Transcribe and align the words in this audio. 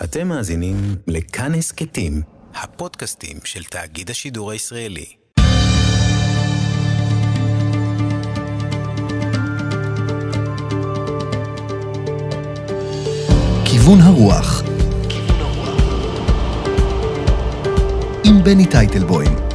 אתם 0.00 0.28
מאזינים 0.28 0.76
לכאן 1.06 1.54
הסכתים, 1.54 2.22
הפודקאסטים 2.54 3.36
של 3.44 3.64
תאגיד 3.64 4.10
השידור 4.10 4.50
הישראלי. 4.50 5.06
כיוון 13.64 14.00
הרוח 14.00 14.62
עם 18.24 18.44
בני 18.44 18.66
טייטלבוים 18.66 19.51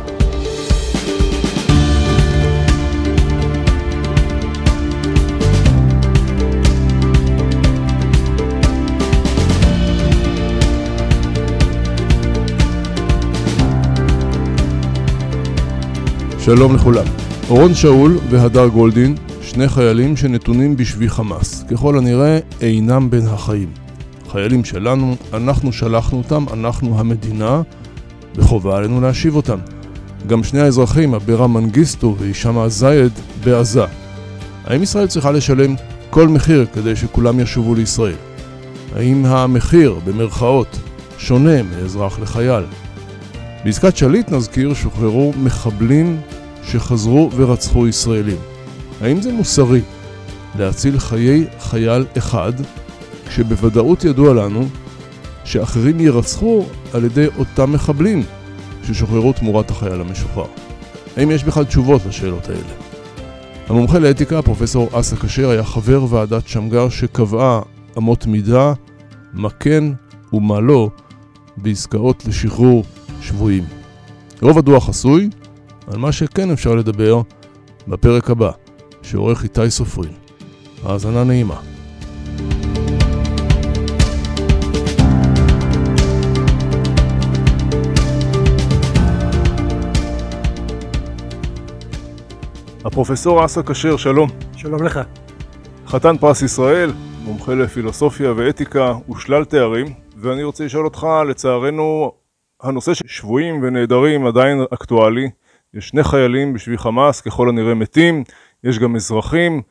שלום 16.47 16.75
לכולם. 16.75 17.05
אורון 17.49 17.73
שאול 17.73 18.17
והדר 18.29 18.67
גולדין, 18.67 19.15
שני 19.41 19.69
חיילים 19.69 20.17
שנתונים 20.17 20.77
בשבי 20.77 21.09
חמאס. 21.09 21.63
ככל 21.71 21.97
הנראה 21.97 22.39
אינם 22.61 23.09
בין 23.09 23.27
החיים. 23.27 23.69
חיילים 24.31 24.65
שלנו, 24.65 25.15
אנחנו 25.33 25.73
שלחנו 25.73 26.17
אותם, 26.17 26.45
אנחנו 26.53 26.99
המדינה, 26.99 27.61
וחובה 28.35 28.77
עלינו 28.77 29.01
להשיב 29.01 29.35
אותם. 29.35 29.57
גם 30.27 30.43
שני 30.43 30.59
האזרחים, 30.59 31.13
אברה 31.13 31.47
מנגיסטו 31.47 32.15
והישמע 32.19 32.67
זייד, 32.67 33.11
בעזה. 33.43 33.85
האם 34.65 34.83
ישראל 34.83 35.07
צריכה 35.07 35.31
לשלם 35.31 35.75
כל 36.09 36.27
מחיר 36.27 36.65
כדי 36.73 36.95
שכולם 36.95 37.39
ישובו 37.39 37.75
לישראל? 37.75 38.15
האם 38.95 39.25
המחיר, 39.25 39.95
במרכאות, 40.05 40.79
שונה 41.17 41.63
מאזרח 41.63 42.19
לחייל? 42.19 42.63
בעסקת 43.65 43.97
שליט, 43.97 44.31
נזכיר, 44.31 44.73
שוחררו 44.73 45.33
מחבלים 45.43 46.21
שחזרו 46.71 47.29
ורצחו 47.35 47.87
ישראלים. 47.87 48.37
האם 49.01 49.21
זה 49.21 49.33
מוסרי 49.33 49.81
להציל 50.57 50.99
חיי 50.99 51.47
חייל 51.59 52.05
אחד, 52.17 52.53
כשבוודאות 53.27 54.03
ידוע 54.03 54.33
לנו 54.33 54.67
שאחרים 55.43 55.99
יירצחו 55.99 56.65
על 56.93 57.05
ידי 57.05 57.27
אותם 57.37 57.71
מחבלים 57.71 58.23
ששוחררו 58.83 59.33
תמורת 59.33 59.71
החייל 59.71 60.01
המשוחרר? 60.01 60.45
האם 61.17 61.31
יש 61.31 61.43
בכלל 61.43 61.65
תשובות 61.65 62.05
לשאלות 62.05 62.49
האלה? 62.49 62.87
המומחה 63.67 63.99
לאתיקה, 63.99 64.41
פרופסור 64.41 64.89
אסא 64.93 65.15
כשר, 65.15 65.49
היה 65.49 65.63
חבר 65.63 66.05
ועדת 66.09 66.47
שמגר 66.47 66.89
שקבעה 66.89 67.61
אמות 67.97 68.25
מידה, 68.25 68.73
מה 69.33 69.49
כן 69.49 69.83
ומה 70.33 70.59
לא, 70.59 70.89
בעסקאות 71.57 72.25
לשחרור 72.25 72.83
שבויים. 73.21 73.63
רוב 74.41 74.57
הדוח 74.57 74.85
חסוי, 74.87 75.29
על 75.87 75.97
מה 75.97 76.11
שכן 76.11 76.51
אפשר 76.51 76.75
לדבר 76.75 77.21
בפרק 77.87 78.29
הבא, 78.29 78.51
שעורך 79.01 79.43
איתי 79.43 79.69
סופרין. 79.69 80.13
האזנה 80.83 81.23
נעימה. 81.23 81.59
הפרופסור 92.85 93.45
אסא 93.45 93.61
כשר, 93.61 93.97
שלום. 93.97 94.29
שלום 94.57 94.83
לך. 94.83 94.99
חתן 95.87 96.17
פרס 96.17 96.41
ישראל, 96.41 96.91
מומחה 97.23 97.53
לפילוסופיה 97.53 98.33
ואתיקה 98.35 98.93
ושלל 99.09 99.45
תארים, 99.45 99.87
ואני 100.17 100.43
רוצה 100.43 100.65
לשאול 100.65 100.85
אותך, 100.85 101.07
לצערנו, 101.29 102.11
הנושא 102.61 102.93
של 102.93 103.07
שבויים 103.07 103.63
ונעדרים 103.63 104.25
עדיין 104.25 104.61
אקטואלי. 104.73 105.29
יש 105.77 105.87
שני 105.87 106.03
חיילים 106.03 106.53
בשבי 106.53 106.77
חמאס, 106.77 107.21
ככל 107.21 107.49
הנראה 107.49 107.73
מתים, 107.73 108.23
יש 108.63 108.79
גם 108.79 108.95
אזרחים. 108.95 109.61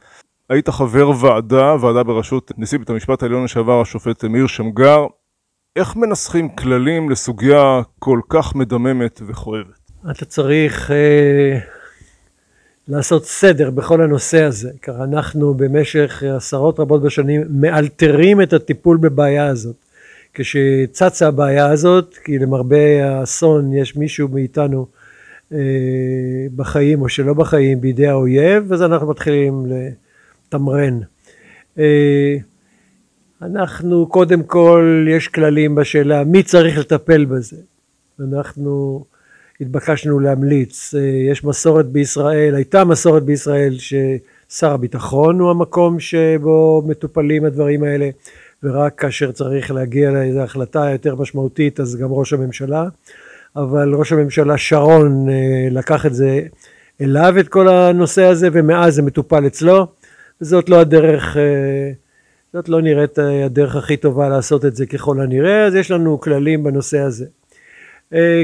היית 0.51 0.69
חבר 0.69 1.11
ועדה, 1.21 1.77
ועדה 1.81 2.03
בראשות 2.03 2.53
נשיא 2.59 2.79
בית 2.79 2.91
המשפט 2.91 3.23
העליון 3.23 3.45
לשעבר, 3.45 3.81
השופט 3.81 4.25
מאיר 4.25 4.47
שמגר. 4.47 5.07
איך 5.77 5.97
מנסחים 5.97 6.49
כללים 6.49 7.11
לסוגיה 7.11 7.81
כל 7.99 8.21
כך 8.29 8.55
מדממת 8.55 9.21
וכואבת? 9.27 9.91
אתה 10.11 10.25
צריך 10.25 10.91
אה, 10.91 11.59
לעשות 12.89 13.25
סדר 13.25 13.71
בכל 13.71 14.03
הנושא 14.03 14.43
הזה, 14.43 14.71
כי 14.83 14.91
אנחנו 14.91 15.55
במשך 15.55 16.23
עשרות 16.37 16.81
רבות 16.81 17.03
בשנים 17.03 17.43
מאלתרים 17.51 18.43
את 18.43 18.53
הטיפול 18.53 18.97
בבעיה 18.97 19.47
הזאת. 19.47 19.77
כשצצה 20.35 21.29
הבעיה 21.29 21.67
הזאת, 21.67 22.15
כי 22.25 22.39
למרבה 22.39 23.05
האסון 23.05 23.73
יש 23.73 23.97
מישהו 23.97 24.29
מאיתנו 24.29 24.87
בחיים 26.57 27.03
או 27.03 27.09
שלא 27.09 27.35
בחיים 27.35 27.81
בידי 27.81 28.07
האויב, 28.07 28.73
אז 28.73 28.83
אנחנו 28.83 29.11
מתחילים 29.11 29.67
לתמרן. 29.67 31.01
אה, 31.79 32.37
אנחנו 33.43 34.07
קודם 34.07 34.43
כל, 34.43 35.07
יש 35.11 35.29
כללים 35.29 35.75
בשאלה 35.75 36.25
מי 36.25 36.43
צריך 36.43 36.79
לטפל 36.79 37.25
בזה. 37.25 37.57
אנחנו 38.21 39.05
התבקשנו 39.61 40.21
להמליץ, 40.21 40.95
אה, 40.95 41.01
יש 41.31 41.45
מסורת 41.45 41.87
בישראל, 41.87 42.55
הייתה 42.55 42.85
מסורת 42.85 43.23
בישראל 43.23 43.75
ששר 43.79 44.71
הביטחון 44.73 45.41
הוא 45.41 45.51
המקום 45.51 46.01
שבו 46.01 46.83
מטופלים 46.87 47.45
הדברים 47.45 47.83
האלה, 47.83 48.11
ורק 48.63 49.01
כאשר 49.01 49.33
צריך 49.33 49.71
להגיע 49.71 50.11
לאיזו 50.11 50.41
החלטה 50.41 50.91
יותר 50.93 51.15
משמעותית 51.15 51.81
אז 51.81 51.97
גם 51.97 52.13
ראש 52.13 52.33
הממשלה. 52.33 52.89
אבל 53.57 53.95
ראש 53.95 54.13
הממשלה 54.13 54.59
שרון 54.59 55.29
אה, 55.29 55.69
לקח 55.71 56.07
את 56.07 56.15
זה 56.15 56.41
אליו 57.01 57.35
את 57.41 57.49
כל 57.49 57.69
הנושא 57.69 58.25
הזה 58.25 58.49
ומאז 58.53 58.95
זה 58.95 59.03
מטופל 59.03 59.47
אצלו 59.47 59.87
וזאת 60.41 60.69
לא 60.69 60.81
הדרך, 60.81 61.37
אה, 61.37 61.93
זאת 62.53 62.69
לא 62.69 62.83
נראית 62.83 63.19
אה, 63.19 63.45
הדרך 63.45 63.77
הכי 63.77 63.97
טובה 63.97 64.29
לעשות 64.29 64.65
את 64.65 64.77
זה 64.77 64.87
ככל 64.87 65.21
הנראה 65.21 65.67
אז 65.67 65.75
יש 65.75 65.91
לנו 65.91 66.21
כללים 66.21 66.65
בנושא 66.65 66.99
הזה. 66.99 67.27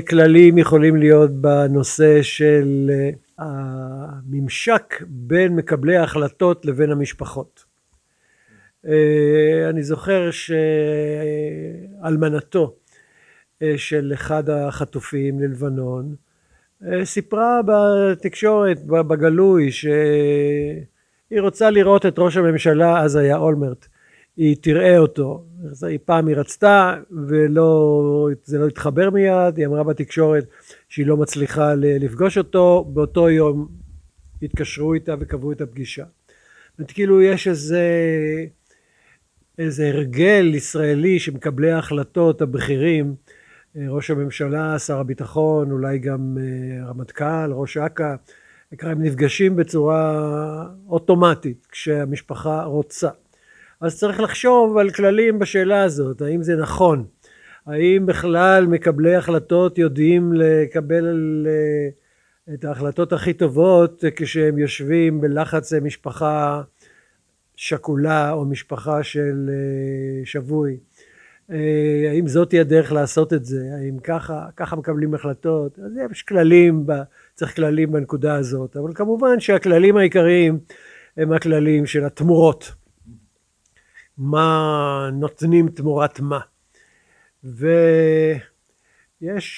כללים 0.08 0.58
יכולים 0.58 0.96
להיות 0.96 1.30
בנושא 1.30 2.22
של 2.22 2.90
הממשק 3.38 5.02
בין 5.06 5.56
מקבלי 5.56 5.96
ההחלטות 5.96 6.66
לבין 6.66 6.90
המשפחות. 6.90 7.64
אני 9.70 9.82
זוכר 9.82 10.30
שאלמנתו 12.00 12.74
של 13.76 14.10
אחד 14.14 14.50
החטופים 14.50 15.40
ללבנון, 15.40 16.14
אה, 16.86 17.04
סיפרה 17.04 17.60
בתקשורת, 17.66 18.84
בגלוי, 18.86 19.72
שהיא 19.72 21.40
רוצה 21.40 21.70
לראות 21.70 22.06
את 22.06 22.18
ראש 22.18 22.36
הממשלה, 22.36 23.00
אז 23.00 23.16
היה 23.16 23.36
אולמרט, 23.36 23.86
היא 24.36 24.56
תראה 24.60 24.98
אותו. 24.98 25.44
היא 25.82 25.98
פעם 26.04 26.26
היא 26.26 26.36
רצתה 26.36 26.96
ולא, 27.28 28.28
זה 28.44 28.58
לא 28.58 28.66
התחבר 28.66 29.10
מיד, 29.10 29.56
היא 29.56 29.66
אמרה 29.66 29.82
בתקשורת 29.84 30.44
שהיא 30.88 31.06
לא 31.06 31.16
מצליחה 31.16 31.74
לפגוש 31.74 32.38
אותו, 32.38 32.90
באותו 32.92 33.30
יום 33.30 33.68
התקשרו 34.42 34.94
איתה 34.94 35.14
וקבעו 35.20 35.52
את 35.52 35.60
הפגישה. 35.60 36.04
זאת 36.78 36.90
כאילו 36.90 37.22
יש 37.22 37.48
איזה, 37.48 37.84
איזה 39.58 39.88
הרגל 39.88 40.52
ישראלי 40.54 41.18
שמקבלי 41.18 41.72
ההחלטות 41.72 42.42
הבכירים 42.42 43.06
אה, 43.06 43.41
ראש 43.76 44.10
הממשלה, 44.10 44.78
שר 44.78 44.98
הביטחון, 44.98 45.70
אולי 45.70 45.98
גם 45.98 46.38
אה, 46.40 46.88
רמטכ"ל, 46.88 47.52
ראש 47.52 47.76
אכ"א, 47.76 48.14
הם 48.80 49.02
נפגשים 49.02 49.56
בצורה 49.56 50.66
אוטומטית 50.88 51.66
כשהמשפחה 51.70 52.64
רוצה. 52.64 53.08
אז 53.80 53.98
צריך 53.98 54.20
לחשוב 54.20 54.78
על 54.78 54.90
כללים 54.90 55.38
בשאלה 55.38 55.82
הזאת, 55.82 56.22
האם 56.22 56.42
זה 56.42 56.56
נכון, 56.56 57.06
האם 57.66 58.06
בכלל 58.06 58.66
מקבלי 58.66 59.14
החלטות 59.14 59.78
יודעים 59.78 60.32
לקבל 60.32 61.46
אה, 61.48 62.54
את 62.54 62.64
ההחלטות 62.64 63.12
הכי 63.12 63.32
טובות 63.32 64.04
כשהם 64.16 64.58
יושבים 64.58 65.20
בלחץ 65.20 65.72
משפחה 65.72 66.62
שכולה 67.56 68.32
או 68.32 68.44
משפחה 68.44 69.02
של 69.02 69.50
שבוי. 70.24 70.78
אה, 71.52 72.10
האם 72.10 72.26
זאת 72.26 72.48
תהיה 72.48 72.62
הדרך 72.62 72.92
לעשות 72.92 73.32
את 73.32 73.44
זה, 73.44 73.60
האם 73.80 73.98
ככה, 73.98 74.46
ככה 74.56 74.76
מקבלים 74.76 75.14
החלטות, 75.14 75.78
אז 75.78 75.92
יש 76.10 76.22
כללים, 76.22 76.86
צריך 77.34 77.56
כללים 77.56 77.92
בנקודה 77.92 78.34
הזאת, 78.34 78.76
אבל 78.76 78.92
כמובן 78.94 79.40
שהכללים 79.40 79.96
העיקריים 79.96 80.58
הם 81.16 81.32
הכללים 81.32 81.86
של 81.86 82.04
התמורות, 82.04 82.72
מה 84.18 85.10
נותנים 85.12 85.68
תמורת 85.68 86.20
מה, 86.20 86.40
ויש, 87.44 88.42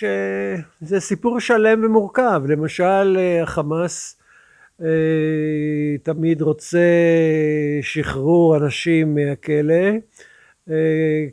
אה, 0.05 0.57
זה 0.81 1.01
סיפור 1.01 1.41
שלם 1.41 1.85
ומורכב, 1.85 2.43
למשל 2.49 3.17
אה, 3.19 3.43
החמאס 3.43 4.21
תמיד 6.03 6.43
רוצה 6.43 6.89
שחרור 7.83 8.57
אנשים 8.57 9.15
מהכלא, 9.15 9.91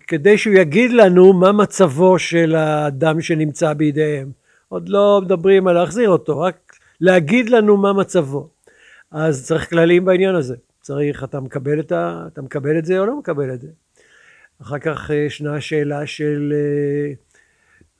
כדי 0.07 0.38
שהוא 0.38 0.56
יגיד 0.56 0.92
לנו 0.92 1.33
מה 1.33 1.51
מצבו 1.51 2.19
של 2.19 2.56
האדם 2.56 3.22
שנמצא 3.22 3.74
בידיהם. 3.74 4.31
עוד 4.69 4.89
לא 4.89 5.22
מדברים 5.24 5.68
על 5.68 5.75
להחזיר 5.75 6.10
אותו, 6.10 6.39
רק 6.39 6.75
להגיד 7.01 7.50
לנו 7.50 7.78
מה 7.78 7.94
מצבו. 7.94 8.50
אז 9.12 9.45
צריך 9.45 9.69
כללים 9.69 10.06
בעניין 10.06 10.36
הזה. 10.36 10.56
צריך, 10.81 11.24
אתה 11.24 11.39
מקבל 11.39 11.80
את, 11.80 11.92
ה, 11.92 12.28
אתה 12.28 12.42
מקבל 12.42 12.78
את 12.78 12.86
זה 12.86 13.00
או 13.00 13.06
לא 13.06 13.19
מקבל 13.19 13.54
את 13.54 13.62
זה. 13.62 13.68
אחר 14.62 14.80
כך 14.80 15.10
ישנה 15.10 15.62
שאלה 15.62 16.07
של 16.07 16.54
אה, 16.56 17.13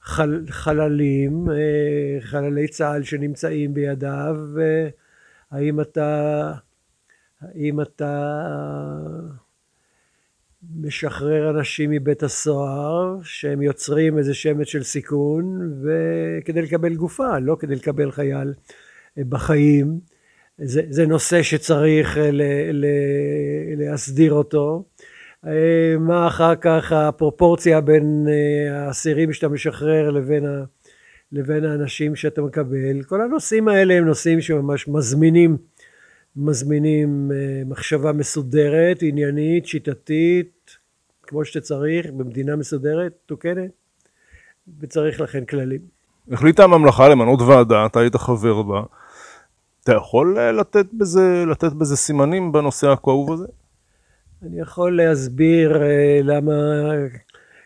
חל, 0.02 0.44
חללים, 0.50 1.50
אה, 1.50 2.22
חללי 2.22 2.68
צה"ל 2.68 3.04
שנמצאים 3.04 3.74
בידיו, 3.74 4.36
האם 5.52 5.82
אתה, 5.82 6.52
האם 7.42 7.82
אתה 7.82 8.42
משחרר 10.76 11.50
אנשים 11.50 11.90
מבית 11.90 12.24
הסוהר 12.24 13.18
שהם 13.24 13.62
יוצרים 13.62 14.18
איזה 14.18 14.34
שמץ 14.34 14.68
של 14.68 14.84
סיכון 14.84 15.74
וכדי 15.82 16.62
לקבל 16.62 16.96
גופה, 16.96 17.40
לא 17.40 17.58
כדי 17.60 17.76
לקבל 17.76 18.12
חייל 18.12 18.54
אה, 19.18 19.24
בחיים. 19.30 20.00
זה, 20.58 20.82
זה 20.90 21.06
נושא 21.06 21.42
שצריך 21.42 22.18
ל, 22.18 22.42
ל, 22.72 22.86
להסדיר 23.78 24.34
אותו. 24.34 24.84
אה, 25.48 25.96
מה 26.00 26.28
אחר 26.28 26.56
כך 26.56 26.92
הפרופורציה 26.92 27.82
בין 27.82 28.28
אה, 28.30 28.86
האסירים 28.86 29.34
שאתה 29.34 29.48
משחרר 29.48 30.12
לבין, 30.12 30.46
ה, 30.46 30.64
לבין 31.32 31.66
האנשים 31.66 32.16
שאתה 32.16 32.42
מקבל. 32.42 33.04
כל 33.04 33.22
הנושאים 33.22 33.68
האלה 33.68 33.94
הם 33.94 34.06
נושאים 34.06 34.42
שממש 34.42 34.88
מזמינים, 34.88 35.58
מזמינים 36.36 37.32
אה, 37.34 37.64
מחשבה 37.66 38.12
מסודרת, 38.12 38.98
עניינית, 39.02 39.66
שיטתית, 39.66 40.78
כמו 41.24 41.46
שצריך, 41.46 42.06
במדינה 42.12 42.56
מסודרת, 42.56 43.14
מתוקנת, 43.26 43.72
וצריך 44.80 45.22
לכן 45.22 45.46
כללים. 45.46 45.80
החליטה 46.32 46.64
הממלכה 46.64 47.10
למנות 47.10 47.42
ועדה, 47.42 47.86
אתה 47.86 48.00
היית 48.00 48.16
חבר 48.16 48.62
בה. 48.62 48.84
אתה 49.84 49.94
יכול 49.94 50.40
לתת 50.60 50.86
בזה, 50.94 51.44
לתת 51.52 51.74
בזה 51.74 51.98
סימנים 51.98 52.52
בנושא 52.52 52.88
הכאוב 52.88 53.32
הזה? 53.32 53.48
אני 54.46 54.60
יכול 54.60 54.98
להסביר 54.98 55.84
אה, 55.84 56.20
למה 56.24 56.54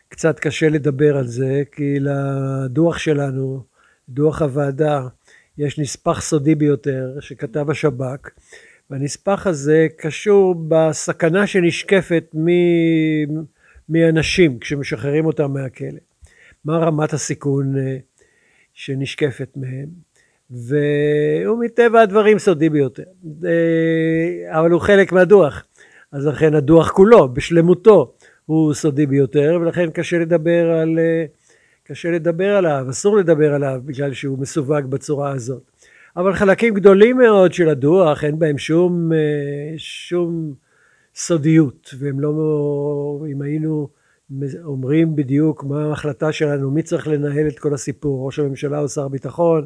קצת 0.10 0.40
קשה 0.40 0.70
לדבר 0.70 1.18
על 1.18 1.28
זה, 1.28 1.64
כי 1.72 1.98
לדוח 2.00 2.98
שלנו, 2.98 3.64
דוח 4.10 4.42
הוועדה, 4.42 5.08
יש 5.58 5.80
נספח 5.80 6.22
סודי 6.22 6.56
ביותר 6.56 7.18
שכתב 7.20 7.70
השב"כ, 7.70 8.30
והנספח 8.90 9.48
הזה 9.48 9.88
קשור 9.98 10.56
בסכנה 10.68 11.48
שנשקפת 11.48 12.36
מ... 12.36 12.48
מאנשים 13.90 14.60
כשמשחררים 14.60 15.26
אותם 15.26 15.54
מהכלא. 15.54 16.00
מה 16.66 16.78
רמת 16.78 17.14
הסיכון 17.14 17.78
אה, 17.78 17.98
שנשקפת 18.74 19.50
מהם, 19.56 19.88
והוא 20.50 21.60
מטבע 21.64 22.02
הדברים 22.02 22.40
סודי 22.40 22.70
ביותר, 22.70 23.04
אה, 23.46 24.60
אבל 24.60 24.72
הוא 24.72 24.82
חלק 24.82 25.12
מהדוח. 25.12 25.66
אז 26.12 26.26
לכן 26.26 26.54
הדוח 26.54 26.92
כולו, 26.92 27.34
בשלמותו, 27.34 28.14
הוא 28.46 28.74
סודי 28.74 29.06
ביותר, 29.06 29.58
ולכן 29.62 29.90
קשה 29.90 30.18
לדבר 30.18 30.72
על... 30.72 31.00
אה, 31.00 31.26
קשה 31.88 32.12
לדבר 32.12 32.56
עליו, 32.56 32.86
אסור 32.90 33.18
לדבר 33.18 33.54
עליו 33.54 33.82
בגלל 33.86 34.14
שהוא 34.14 34.40
מסווג 34.40 34.86
בצורה 34.90 35.32
הזאת. 35.32 35.72
אבל 36.18 36.34
חלקים 36.34 36.74
גדולים 36.74 37.18
מאוד 37.18 37.54
של 37.54 37.70
הדוח 37.70 38.24
אין 38.24 38.40
בהם 38.40 38.58
שום, 38.58 39.14
אה, 39.14 39.74
שום 39.78 40.54
סודיות, 41.16 41.94
והם 42.00 42.20
לא, 42.20 43.26
אם 43.32 43.42
היינו 43.42 43.88
אומרים 44.64 45.16
בדיוק 45.16 45.64
מה 45.64 45.86
ההחלטה 45.86 46.32
שלנו, 46.32 46.72
מי 46.72 46.84
צריך 46.84 47.08
לנהל 47.08 47.48
את 47.48 47.60
כל 47.60 47.74
הסיפור, 47.74 48.26
ראש 48.26 48.40
הממשלה 48.40 48.80
או 48.80 48.90
שר 48.90 49.06
הביטחון, 49.06 49.66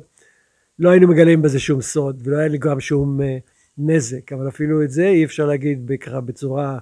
לא 0.80 0.90
היינו 0.90 1.08
מגלים 1.08 1.42
בזה 1.42 1.60
שום 1.60 1.82
סוד, 1.82 2.22
ולא 2.26 2.38
היה 2.38 2.48
לי 2.48 2.58
גם 2.58 2.80
שום 2.80 3.22
אה, 3.22 3.38
נזק, 3.78 4.34
אבל 4.34 4.48
אפילו 4.48 4.84
את 4.84 4.92
זה 4.92 5.08
אי 5.08 5.26
אפשר 5.26 5.46
להגיד 5.46 5.88
בצורה, 6.26 6.78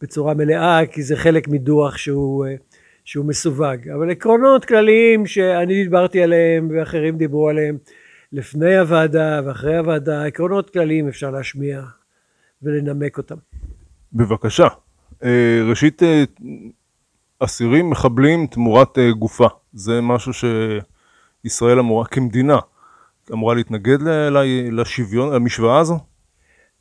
בצורה 0.00 0.34
מלאה, 0.34 0.86
כי 0.92 1.02
זה 1.02 1.16
חלק 1.16 1.48
מדוח 1.48 1.96
שהוא, 1.96 2.46
אה, 2.46 2.54
שהוא 3.04 3.24
מסווג. 3.24 3.88
אבל 3.94 4.10
עקרונות 4.10 4.64
כלליים 4.64 5.26
שאני 5.26 5.82
דיברתי 5.84 6.22
עליהם 6.22 6.68
ואחרים 6.72 7.18
דיברו 7.18 7.48
עליהם 7.48 7.78
לפני 8.32 8.78
הוועדה 8.78 9.40
ואחרי 9.44 9.76
הוועדה, 9.76 10.24
עקרונות 10.24 10.70
כלליים 10.70 11.08
אפשר 11.08 11.30
להשמיע 11.30 11.82
ולנמק 12.62 13.18
אותם. 13.18 13.36
בבקשה. 14.12 14.66
אה, 15.24 15.62
ראשית, 15.70 16.02
אה, 16.02 16.24
אסירים 17.38 17.90
מחבלים 17.90 18.46
תמורת 18.46 18.98
גופה. 19.18 19.48
זה 19.72 20.00
משהו 20.00 20.32
שישראל 21.44 21.78
אמורה, 21.78 22.06
כמדינה, 22.06 22.58
אמורה 23.32 23.54
להתנגד 23.54 23.98
לשוויון, 24.72 25.34
למשוואה 25.34 25.78
הזו? 25.78 25.98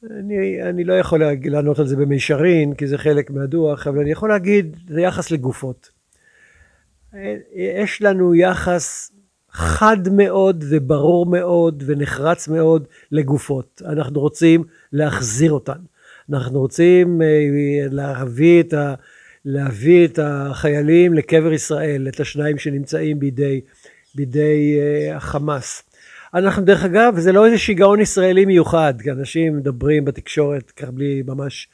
אני, 0.04 0.64
אני 0.64 0.84
לא 0.84 0.94
יכול 0.94 1.22
לענות 1.44 1.80
על 1.80 1.88
זה 1.88 1.96
במישרין, 1.96 2.74
כי 2.74 2.88
זה 2.88 2.98
חלק 2.98 3.32
מהדוח, 3.32 3.88
אבל 3.88 4.00
אני 4.00 4.12
יכול 4.12 4.30
להגיד, 4.30 4.78
זה 4.88 5.02
יחס 5.02 5.32
לגופות. 5.32 5.99
יש 7.54 8.02
לנו 8.02 8.36
יחס 8.36 9.12
חד 9.52 9.98
מאוד 10.12 10.64
וברור 10.70 11.26
מאוד 11.26 11.84
ונחרץ 11.86 12.48
מאוד 12.48 12.88
לגופות. 13.12 13.82
אנחנו 13.86 14.20
רוצים 14.20 14.64
להחזיר 14.94 15.52
אותן. 15.52 15.80
אנחנו 16.30 16.60
רוצים 16.60 17.22
אה, 17.22 17.28
להביא 17.92 18.62
את, 18.62 18.74
ה, 18.74 18.94
להביא 19.46 20.08
את 20.08 20.20
החיילים 20.22 21.14
לקבר 21.14 21.54
ישראל, 21.54 22.08
את 22.08 22.20
השניים 22.20 22.58
שנמצאים 22.58 23.20
בידי, 23.20 23.62
בידי 24.16 24.80
אה, 24.80 25.16
החמאס. 25.16 25.84
אנחנו 26.34 26.64
דרך 26.64 26.86
אגב, 26.86 27.20
זה 27.20 27.32
לא 27.32 27.46
איזה 27.46 27.58
שיגעון 27.58 28.00
ישראלי 28.00 28.46
מיוחד, 28.46 28.94
כי 29.04 29.12
אנשים 29.12 29.58
מדברים 29.58 30.06
בתקשורת, 30.06 30.72
ככה 30.72 30.92
בלי 30.92 31.24
ממש 31.26 31.68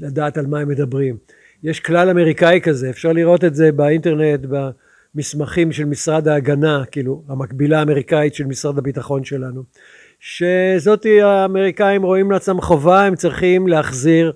לדעת 0.00 0.38
על 0.38 0.46
מה 0.46 0.58
הם 0.58 0.68
מדברים. 0.68 1.16
יש 1.62 1.80
כלל 1.80 2.10
אמריקאי 2.10 2.60
כזה, 2.62 2.90
אפשר 2.90 3.12
לראות 3.12 3.44
את 3.44 3.54
זה 3.54 3.72
באינטרנט, 3.72 4.40
במסמכים 5.14 5.72
של 5.72 5.84
משרד 5.84 6.28
ההגנה, 6.28 6.84
כאילו 6.90 7.22
המקבילה 7.28 7.78
האמריקאית 7.78 8.34
של 8.34 8.44
משרד 8.44 8.78
הביטחון 8.78 9.24
שלנו, 9.24 9.62
שזאתי 10.20 11.22
האמריקאים 11.22 12.02
רואים 12.02 12.30
לעצמם 12.30 12.60
חובה, 12.60 13.04
הם 13.04 13.14
צריכים 13.16 13.68
להחזיר 13.68 14.32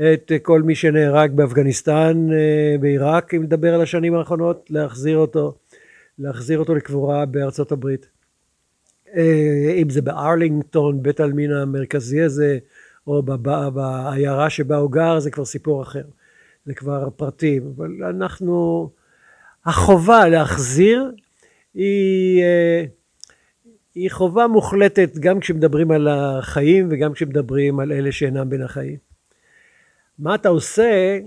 את 0.00 0.32
כל 0.42 0.62
מי 0.62 0.74
שנהרג 0.74 1.32
באפגניסטן, 1.32 2.26
אה, 2.32 2.78
בעיראק, 2.80 3.34
אם 3.34 3.42
נדבר 3.42 3.74
על 3.74 3.82
השנים 3.82 4.14
האחרונות, 4.14 4.66
להחזיר 4.70 5.18
אותו, 5.18 5.54
להחזיר 6.18 6.58
אותו 6.58 6.74
לקבורה 6.74 7.26
בארצות 7.26 7.72
הברית. 7.72 8.06
אה, 9.16 9.74
אם 9.82 9.90
זה 9.90 10.02
בארלינגטון, 10.02 11.02
בית 11.02 11.20
העלמין 11.20 11.52
המרכזי 11.52 12.20
הזה, 12.20 12.58
או 13.06 13.22
בעיירה 13.22 14.50
שבה 14.50 14.76
הוא 14.76 14.90
גר, 14.90 15.18
זה 15.18 15.30
כבר 15.30 15.44
סיפור 15.44 15.82
אחר. 15.82 16.02
זה 16.64 16.74
כבר 16.74 17.10
פרטים. 17.16 17.72
אבל 17.76 18.04
אנחנו, 18.04 18.90
החובה 19.64 20.28
להחזיר 20.28 21.12
היא, 21.74 22.42
אה, 22.42 22.84
היא 23.94 24.10
חובה 24.10 24.46
מוחלטת 24.46 25.18
גם 25.18 25.40
כשמדברים 25.40 25.90
על 25.90 26.08
החיים 26.08 26.88
וגם 26.90 27.12
כשמדברים 27.12 27.80
על 27.80 27.92
אלה 27.92 28.12
שאינם 28.12 28.50
בין 28.50 28.62
החיים. 28.62 28.96
מה 30.18 30.34
אתה 30.34 30.48
עושה, 30.48 31.18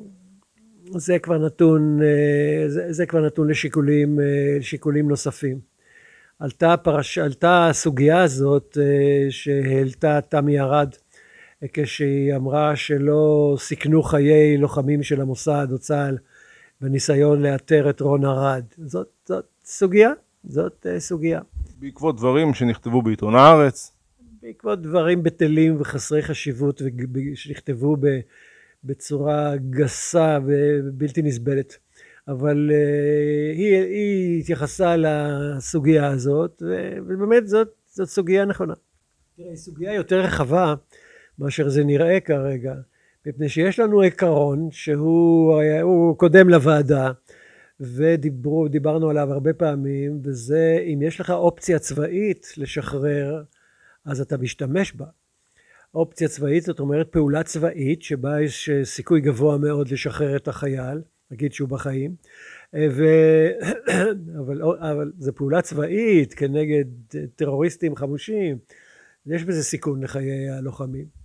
זה 0.96 1.20
כבר 1.20 1.38
נתון, 1.38 2.00
אה, 2.01 2.70
זה, 2.70 2.94
זה 2.94 3.06
כבר 3.06 3.25
נתון 3.25 3.50
לשיקולים, 3.50 4.20
לשיקולים 4.60 5.10
נוספים. 5.10 5.60
עלתה, 6.39 6.77
פרש, 6.77 7.17
עלתה 7.17 7.70
הסוגיה 7.70 8.24
הזאת 8.24 8.77
אה, 8.82 9.27
שהעלתה 9.29 10.20
תמי 10.22 10.60
ארד 10.60 10.89
כשהיא 11.74 12.36
אמרה 12.36 12.76
שלא 12.76 13.56
סיכנו 13.60 14.04
חיי 14.04 14.58
לוחמים 14.58 15.04
של 15.04 15.22
המוסד 15.22 15.68
או 15.72 15.78
צה"ל 15.78 16.18
בניסיון 16.82 17.42
לאתר 17.42 17.90
את 17.90 18.02
רון 18.02 18.26
ארד. 18.26 18.64
זאת, 18.78 19.10
זאת 19.26 19.46
סוגיה, 19.66 20.12
זאת 20.44 20.88
אה, 20.90 21.00
סוגיה. 21.00 21.42
בעקבות 21.80 22.18
דברים 22.18 22.54
שנכתבו 22.54 23.02
בעיתון 23.02 23.36
הארץ. 23.36 23.92
בעקבות 24.42 24.82
דברים 24.82 25.24
בטלים 25.24 25.82
וחסרי 25.82 26.22
חשיבות 26.22 26.82
שנכתבו 27.36 27.98
בצורה 28.84 29.54
גסה 29.70 30.40
ובלתי 30.46 31.22
נסבלת. 31.22 31.78
אבל 32.28 32.72
uh, 32.72 33.58
היא, 33.58 33.76
היא 33.76 34.40
התייחסה 34.40 34.96
לסוגיה 34.98 36.08
הזאת, 36.08 36.64
ובאמת 37.08 37.48
זאת, 37.48 37.68
זאת 37.88 38.08
סוגיה 38.08 38.46
נכונה. 38.46 38.74
תראה, 39.38 39.50
היא 39.50 39.58
סוגיה 39.58 39.94
יותר 39.94 40.20
רחבה 40.20 40.74
מאשר 41.39 41.70
זה 41.70 41.84
נראה 41.84 42.20
כרגע, 42.20 42.74
מפני 43.25 43.50
שיש 43.50 43.79
לנו 43.79 44.01
עיקרון 44.01 44.67
שהוא 44.72 46.17
קודם 46.17 46.50
לוועדה, 46.50 47.12
ודיברנו 47.79 49.10
עליו 49.10 49.34
הרבה 49.34 49.53
פעמים, 49.53 50.20
וזה 50.24 50.79
אם 50.94 51.01
יש 51.01 51.20
לך 51.20 51.29
אופציה 51.29 51.79
צבאית 51.79 52.53
לשחרר, 52.58 53.44
אז 54.06 54.22
אתה 54.22 54.38
משתמש 54.38 54.94
בה. 54.94 55.06
אופציה 55.96 56.27
צבאית, 56.27 56.63
זאת 56.63 56.79
אומרת 56.79 57.12
פעולה 57.12 57.44
צבאית 57.44 58.01
שבה 58.01 58.41
יש 58.41 58.70
סיכוי 58.84 59.22
גבוה 59.22 59.58
מאוד 59.58 59.91
לשחרר 59.91 60.36
את 60.36 60.48
החייל, 60.48 61.01
נגיד 61.32 61.53
שהוא 61.53 61.70
בחיים, 61.70 62.15
ו... 62.74 63.03
אבל, 64.39 64.62
אבל 64.63 65.12
זו 65.17 65.36
פעולה 65.36 65.62
צבאית 65.62 66.34
כנגד 66.34 66.86
טרוריסטים 67.36 67.96
חמושים, 67.96 68.58
יש 69.25 69.44
בזה 69.44 69.63
סיכון 69.63 70.03
לחיי 70.03 70.50
הלוחמים. 70.50 71.17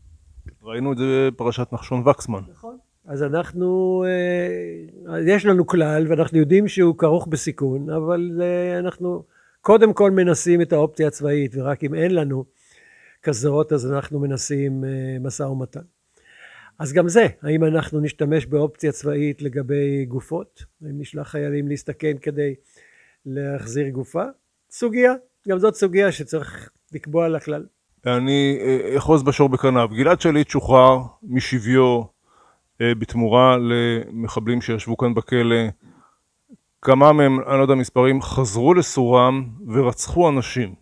ראינו 0.62 0.92
את 0.92 0.98
זה 0.98 1.28
בפרשת 1.32 1.68
נחשון 1.72 2.08
וקסמן. 2.08 2.40
נכון. 2.50 2.78
אז 3.04 3.22
אנחנו, 3.22 4.04
אה, 4.06 5.20
יש 5.20 5.46
לנו 5.46 5.66
כלל 5.66 6.06
ואנחנו 6.08 6.38
יודעים 6.38 6.68
שהוא 6.68 6.98
כרוך 6.98 7.26
בסיכון, 7.26 7.90
אבל 7.90 8.40
אה, 8.42 8.78
אנחנו 8.78 9.24
קודם 9.60 9.92
כל 9.92 10.10
מנסים 10.10 10.60
את 10.60 10.72
האופציה 10.72 11.08
הצבאית, 11.08 11.52
ורק 11.54 11.84
אם 11.84 11.94
אין 11.94 12.14
לנו 12.14 12.44
כזאת, 13.22 13.72
אז 13.72 13.92
אנחנו 13.92 14.20
מנסים 14.20 14.84
אה, 14.84 15.16
משא 15.20 15.42
ומתן. 15.42 15.80
אז 16.78 16.92
גם 16.92 17.08
זה, 17.08 17.26
האם 17.42 17.64
אנחנו 17.64 18.00
נשתמש 18.00 18.46
באופציה 18.46 18.92
צבאית 18.92 19.42
לגבי 19.42 20.04
גופות? 20.04 20.64
האם 20.82 21.00
נשלח 21.00 21.28
חיילים 21.28 21.68
להסתכן 21.68 22.16
כדי 22.22 22.54
להחזיר 23.26 23.88
גופה? 23.88 24.24
סוגיה, 24.70 25.14
גם 25.48 25.58
זאת 25.58 25.74
סוגיה 25.74 26.12
שצריך 26.12 26.70
לקבוע 26.92 27.28
לה 27.28 27.40
כלל. 27.40 27.66
אני 28.06 28.58
אחוז 28.98 29.22
בשור 29.22 29.48
בקרניו. 29.48 29.88
גלעד 29.92 30.20
שליט 30.20 30.48
שוחרר 30.48 30.98
משביו 31.22 32.02
אה, 32.80 32.94
בתמורה 32.94 33.56
למחבלים 33.60 34.60
שישבו 34.60 34.96
כאן 34.96 35.14
בכלא. 35.14 35.56
כמה 36.82 37.12
מהם, 37.12 37.40
אני 37.40 37.58
לא 37.58 37.62
יודע 37.62 37.74
מספרים, 37.74 38.22
חזרו 38.22 38.74
לסורם 38.74 39.48
ורצחו 39.68 40.28
אנשים. 40.28 40.74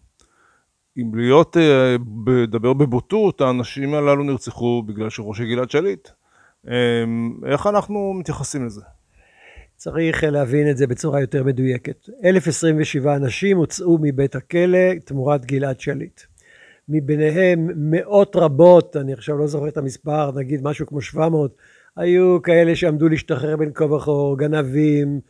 אם 0.98 1.14
להיות, 1.14 1.56
אה, 1.56 1.96
לדבר 2.26 2.72
בבוטות, 2.72 3.40
האנשים 3.40 3.94
הללו 3.94 4.24
נרצחו 4.24 4.82
בגלל 4.86 5.10
שראש 5.10 5.40
גלעד 5.40 5.70
שליט. 5.70 6.08
אה, 6.68 7.04
איך 7.46 7.66
אנחנו 7.66 8.14
מתייחסים 8.14 8.66
לזה? 8.66 8.82
צריך 9.76 10.24
להבין 10.24 10.70
את 10.70 10.76
זה 10.76 10.86
בצורה 10.86 11.20
יותר 11.20 11.44
מדויקת. 11.44 12.08
1,027 12.24 13.16
אנשים 13.16 13.56
הוצאו 13.56 13.98
מבית 14.00 14.36
הכלא 14.36 14.94
תמורת 15.04 15.44
גלעד 15.44 15.80
שליט. 15.80 16.20
מביניהם 16.90 17.70
מאות 17.76 18.36
רבות, 18.36 18.96
אני 18.96 19.12
עכשיו 19.12 19.38
לא 19.38 19.46
זוכר 19.46 19.68
את 19.68 19.76
המספר, 19.76 20.32
נגיד 20.32 20.60
משהו 20.62 20.86
כמו 20.86 21.00
700, 21.00 21.56
היו 21.96 22.42
כאלה 22.42 22.76
שעמדו 22.76 23.08
להשתחרר 23.08 23.56
בין 23.56 23.70
כה 23.74 23.84
וכה, 23.84 24.12
גנבים 24.36 25.20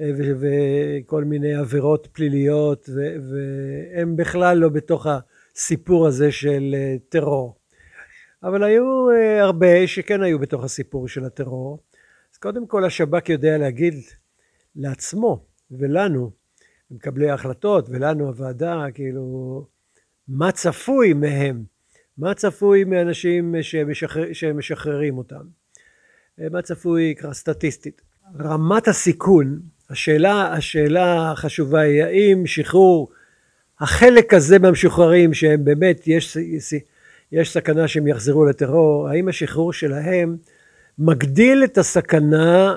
אה, 0.00 0.10
וכל 0.40 1.24
מיני 1.24 1.54
עבירות 1.54 2.08
פליליות, 2.12 2.88
והם 3.30 4.16
בכלל 4.16 4.58
לא 4.58 4.68
בתוך 4.68 5.06
הסיפור 5.06 6.06
הזה 6.06 6.32
של 6.32 6.74
אה, 6.74 6.96
טרור. 7.08 7.56
אבל 8.42 8.62
היו 8.62 9.10
אה, 9.10 9.42
הרבה 9.42 9.86
שכן 9.86 10.22
היו 10.22 10.38
בתוך 10.38 10.64
הסיפור 10.64 11.08
של 11.08 11.24
הטרור. 11.24 11.78
אז 12.32 12.38
קודם 12.38 12.66
כל 12.66 12.84
השב"כ 12.84 13.28
יודע 13.28 13.58
להגיד 13.58 13.94
לעצמו 14.76 15.44
ולנו, 15.70 16.30
מקבלי 16.90 17.30
ההחלטות, 17.30 17.88
ולנו 17.88 18.26
הוועדה, 18.26 18.84
כאילו, 18.94 19.66
מה 20.28 20.52
צפוי 20.52 21.12
מהם, 21.12 21.64
מה 22.18 22.34
צפוי 22.34 22.84
מאנשים 22.84 23.54
שמשחרר, 23.62 24.32
שמשחררים 24.32 25.18
אותם. 25.18 25.42
מה 26.38 26.62
צפוי 26.62 27.14
ככה 27.18 27.34
סטטיסטית. 27.34 28.00
רמת 28.40 28.88
הסיכון, 28.88 29.60
השאלה, 29.90 30.52
השאלה 30.52 31.32
החשובה 31.32 31.80
היא 31.80 32.02
האם 32.02 32.46
שחרור 32.46 33.08
החלק 33.80 34.34
הזה 34.34 34.58
מהמשוחררים 34.58 35.34
שהם 35.34 35.64
באמת 35.64 36.06
יש, 36.06 36.36
יש 37.32 37.52
סכנה 37.52 37.88
שהם 37.88 38.06
יחזרו 38.06 38.44
לטרור, 38.44 39.08
האם 39.08 39.28
השחרור 39.28 39.72
שלהם 39.72 40.36
מגדיל 40.98 41.64
את 41.64 41.78
הסכנה 41.78 42.74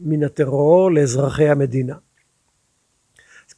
מן 0.00 0.24
הטרור 0.24 0.92
לאזרחי 0.92 1.48
המדינה. 1.48 1.94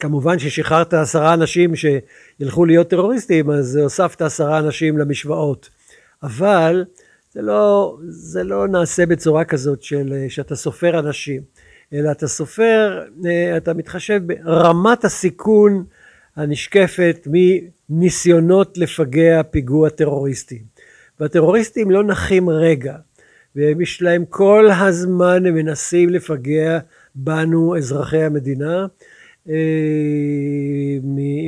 כמובן 0.00 0.38
ששחררת 0.38 0.94
עשרה 0.94 1.34
אנשים 1.34 1.72
שילכו 1.76 2.64
להיות 2.64 2.90
טרוריסטים 2.90 3.50
אז 3.50 3.76
הוספת 3.76 4.22
עשרה 4.22 4.58
אנשים 4.58 4.98
למשוואות 4.98 5.70
אבל 6.22 6.84
זה 7.32 7.42
לא, 7.42 7.96
זה 8.08 8.44
לא 8.44 8.68
נעשה 8.68 9.06
בצורה 9.06 9.44
כזאת 9.44 9.82
של 9.82 10.26
שאתה 10.28 10.56
סופר 10.56 10.98
אנשים, 10.98 11.42
אלא 11.92 12.10
אתה 12.10 12.28
סופר, 12.28 13.02
אה, 13.26 13.56
אתה 13.56 13.74
מתחשב 13.74 14.20
ברמת 14.26 15.04
הסיכון 15.04 15.84
הנשקפת 16.36 17.28
מניסיונות 17.90 18.78
לפגע 18.78 19.42
פיגוע 19.42 19.88
טרוריסטי. 19.88 20.62
והטרוריסטים 21.20 21.90
לא 21.90 22.04
נחים 22.04 22.50
רגע, 22.50 22.96
ויש 23.56 24.02
להם 24.02 24.24
כל 24.28 24.68
הזמן, 24.80 25.46
הם 25.46 25.54
מנסים 25.54 26.10
לפגע 26.10 26.78
בנו, 27.14 27.76
אזרחי 27.76 28.22
המדינה, 28.22 28.86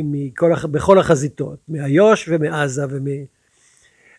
מכל, 0.04 0.52
בכל 0.70 0.98
החזיתות, 0.98 1.58
מאיו"ש 1.68 2.28
ומעזה 2.28 2.82
ומ... 2.90 3.06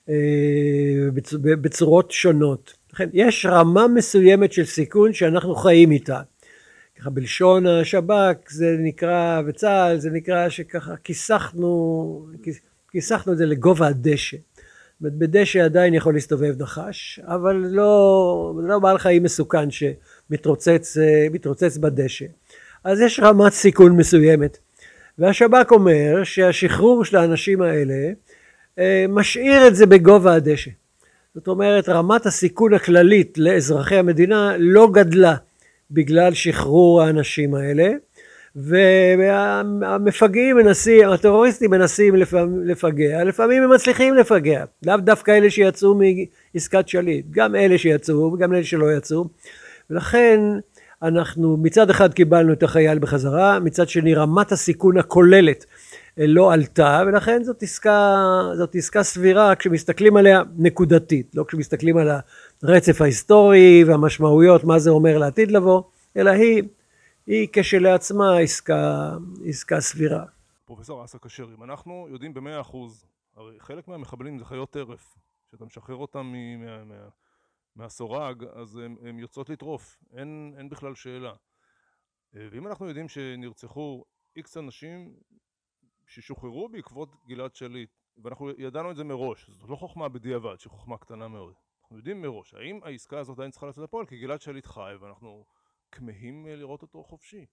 אה, 0.10 2.06
שונות. 2.12 2.74
לכן 2.94 3.10
יש 3.14 3.46
רמה 3.46 3.88
מסוימת 3.88 4.54
של 4.54 4.66
סיכון 4.66 5.14
שאנחנו 5.14 5.56
חיים 5.56 5.92
איתה. 5.92 6.22
ככה 7.00 7.10
בלשון 7.10 7.68
השב"כ 7.68 8.50
זה 8.50 8.76
נקרא, 8.80 9.42
וצה"ל 9.48 10.00
זה 10.00 10.10
נקרא 10.10 10.50
שככה 10.50 10.96
כיסחנו, 11.04 12.28
כיסחנו 12.92 13.34
את 13.34 13.38
זה 13.38 13.46
לגובה 13.46 13.88
הדשא. 13.88 14.38
בדשא 15.02 15.60
עדיין 15.60 15.94
יכול 15.94 16.14
להסתובב 16.14 16.62
נחש, 16.62 17.20
אבל 17.24 17.56
לא, 17.56 18.54
לא 18.64 18.80
בעל 18.80 18.98
חיים 18.98 19.24
מסוכן 19.24 19.68
שמתרוצץ 19.72 20.98
אה, 20.98 21.28
בדשא. 21.80 22.26
אז 22.84 23.02
יש 23.02 23.20
רמת 23.20 23.54
סיכון 23.54 23.92
מסוימת. 23.92 24.58
והשב"כ 25.18 25.72
אומר 25.72 26.24
שהשחרור 26.24 27.06
של 27.06 27.18
האנשים 27.18 27.62
האלה 27.62 28.12
אה, 28.80 29.06
משאיר 29.10 29.68
את 29.68 29.76
זה 29.76 29.86
בגובה 29.86 30.34
הדשא. 30.34 30.72
זאת 31.36 31.48
אומרת 31.48 31.90
רמת 31.90 32.26
הסיכון 32.26 32.74
הכללית 32.74 33.38
לאזרחי 33.38 33.96
המדינה 33.96 34.56
לא 34.60 34.88
גדלה 34.92 35.36
בגלל 35.92 36.34
שחרור 36.34 37.02
האנשים 37.02 37.56
האלה 37.56 37.90
והמפגעים 38.56 40.56
מנסים, 40.56 41.10
הטרוריסטים 41.10 41.72
מנסים 41.72 42.16
לפגע, 42.66 43.24
לפעמים 43.24 43.64
הם 43.64 43.74
מצליחים 43.74 44.14
לפגע, 44.14 44.64
לאו 44.86 44.98
דווקא 44.98 45.32
אלה 45.32 45.50
שיצאו 45.50 46.00
מעסקת 46.56 46.88
שליט, 46.88 47.26
גם 47.32 47.56
אלה 47.56 47.78
שיצאו 47.78 48.34
וגם 48.34 48.54
אלה 48.54 48.64
שלא 48.64 48.94
יצאו 48.94 49.26
ולכן 49.90 50.40
אנחנו 51.04 51.58
מצד 51.58 51.90
אחד 51.90 52.14
קיבלנו 52.14 52.54
את 52.54 52.64
החייל 52.64 53.00
בחזרה, 53.00 53.60
מצד 53.60 53.90
שני 53.90 54.14
רמת 54.14 54.52
הסיכון 54.52 54.98
הכוללת 54.98 55.66
לא 56.18 56.54
עלתה 56.54 57.04
ולכן 57.08 57.44
זאת 57.44 57.64
עסקה, 57.64 58.24
זאת 58.58 58.76
עסקה 58.76 59.04
סבירה 59.04 59.56
כשמסתכלים 59.56 60.18
עליה 60.18 60.42
נקודתית, 60.58 61.36
לא 61.36 61.46
כשמסתכלים 61.48 61.98
על 61.98 62.10
הרצף 62.64 63.02
ההיסטורי 63.02 63.84
והמשמעויות 63.88 64.64
מה 64.64 64.80
זה 64.80 64.90
אומר 64.90 65.18
לעתיד 65.18 65.52
לבוא, 65.52 65.82
אלא 66.18 66.30
היא, 66.30 66.64
היא 67.28 67.48
כשלעצמה 67.54 68.38
עסקה, 68.38 69.12
עסקה 69.46 69.82
סבירה. 69.82 70.24
פרופסור 70.66 71.06
אסא 71.06 71.18
כשר, 71.22 71.48
אם 71.58 71.64
אנחנו 71.64 72.08
יודעים 72.10 72.34
במאה 72.34 72.62
אחוז, 72.62 73.06
הרי 73.38 73.56
חלק 73.60 73.88
מהמחבלים 73.88 74.40
זה 74.40 74.46
חיות 74.46 74.70
טרף, 74.70 75.16
כשאתה 75.50 75.66
משחרר 75.66 75.96
אותם 75.96 76.34
מה, 76.60 76.84
מה, 76.84 76.96
מהסורג 77.76 78.44
אז 78.44 78.78
הן 78.78 79.20
יוצאות 79.20 79.50
לטרוף, 79.50 80.04
אין, 80.14 80.54
אין 80.58 80.70
בכלל 80.70 80.96
שאלה. 80.96 81.34
ואם 82.34 82.68
אנחנו 82.68 82.88
יודעים 82.88 83.10
שנרצחו 83.10 84.06
איקס 84.36 84.58
אנשים 84.58 85.16
ששוחררו 86.08 86.70
בעקבות 86.70 87.10
גלעד 87.28 87.56
שליט 87.56 87.90
ואנחנו 88.18 88.50
ידענו 88.58 88.92
את 88.92 88.96
זה 88.96 89.04
מראש 89.04 89.50
זאת 89.50 89.70
לא 89.70 89.76
חוכמה 89.76 90.10
בדיעבד 90.10 90.60
שהיא 90.60 90.72
חוכמה 90.72 90.98
קטנה 90.98 91.28
מאוד. 91.28 91.54
אנחנו 91.82 91.98
יודעים 91.98 92.22
מראש 92.22 92.54
האם 92.54 92.80
העסקה 92.84 93.20
הזאת 93.20 93.38
עדיין 93.38 93.52
צריכה 93.52 93.68
לצאת 93.68 93.84
לפועל? 93.84 94.06
כי 94.06 94.20
גלעד 94.20 94.42
שליט 94.42 94.66
חי 94.66 94.94
ואנחנו 95.00 95.46
כמהים 95.92 96.48
אה, 96.48 96.56
לראות 96.56 96.82
אותו 96.82 97.04
חופשי. 97.04 97.46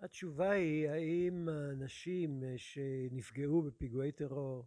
התשובה 0.00 0.50
היא 0.50 0.88
האם 0.88 1.48
האנשים 1.48 2.44
אה, 2.44 2.54
שנפגעו 2.56 3.62
בפיגועי 3.62 4.12
טרור 4.12 4.66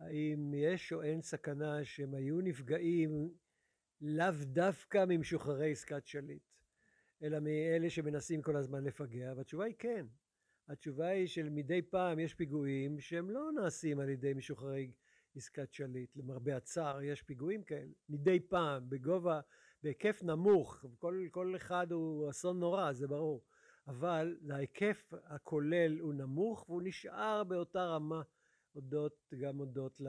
האם 0.00 0.54
יש 0.54 0.92
או 0.92 1.02
אין 1.02 1.22
סכנה 1.22 1.84
שהם 1.84 2.14
היו 2.14 2.40
נפגעים 2.40 3.30
לאו 4.00 4.34
דווקא 4.42 5.04
ממשוחררי 5.08 5.72
עסקת 5.72 6.06
שליט 6.06 6.42
אלא 7.22 7.40
מאלה 7.40 7.90
שמנסים 7.90 8.42
כל 8.42 8.56
הזמן 8.56 8.84
לפגע 8.84 9.32
והתשובה 9.36 9.64
היא 9.64 9.74
כן. 9.78 10.06
התשובה 10.68 11.08
היא 11.08 11.26
שמדי 11.26 11.82
פעם 11.82 12.18
יש 12.18 12.34
פיגועים 12.34 13.00
שהם 13.00 13.30
לא 13.30 13.52
נעשים 13.52 14.00
על 14.00 14.08
ידי 14.08 14.34
משוחררי 14.34 14.92
עסקת 15.36 15.72
שליט 15.72 16.16
למרבה 16.16 16.56
הצער 16.56 17.02
יש 17.02 17.22
פיגועים 17.22 17.62
כאלה. 17.62 17.92
מדי 18.08 18.40
פעם 18.40 18.90
בגובה 18.90 19.40
בהיקף 19.82 20.22
נמוך 20.22 20.84
כל, 20.98 21.26
כל 21.30 21.56
אחד 21.56 21.92
הוא 21.92 22.30
אסון 22.30 22.60
נורא 22.60 22.92
זה 22.92 23.08
ברור. 23.08 23.44
אבל 23.86 24.36
ההיקף 24.50 25.12
הכולל 25.24 25.98
הוא 25.98 26.14
נמוך 26.14 26.68
והוא 26.68 26.82
נשאר 26.84 27.44
באותה 27.44 27.84
רמה 27.84 28.22
הודות 28.72 29.32
גם 29.38 29.58
הודות 29.58 30.00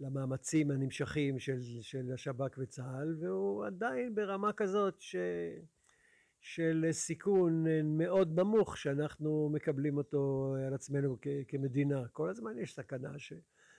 למאמצים 0.00 0.70
הנמשכים 0.70 1.38
של, 1.38 1.58
של 1.80 2.12
השב"כ 2.14 2.58
וצה"ל, 2.58 3.16
והוא 3.20 3.66
עדיין 3.66 4.14
ברמה 4.14 4.52
כזאת 4.52 5.00
ש, 5.00 5.16
של 6.40 6.86
סיכון 6.90 7.64
מאוד 7.98 8.40
נמוך 8.40 8.76
שאנחנו 8.76 9.50
מקבלים 9.52 9.96
אותו 9.96 10.54
על 10.66 10.74
עצמנו 10.74 11.16
כ, 11.22 11.26
כמדינה. 11.48 12.08
כל 12.12 12.30
הזמן 12.30 12.58
יש 12.58 12.74
סכנה 12.74 13.18
ש, 13.18 13.32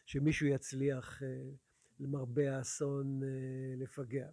שמישהו 0.05 0.48
יצליח 0.48 1.24
אה, 1.24 1.27
למרבה 2.00 2.58
האסון 2.58 3.24
אה, 3.24 3.75
לפגע. 3.77 4.27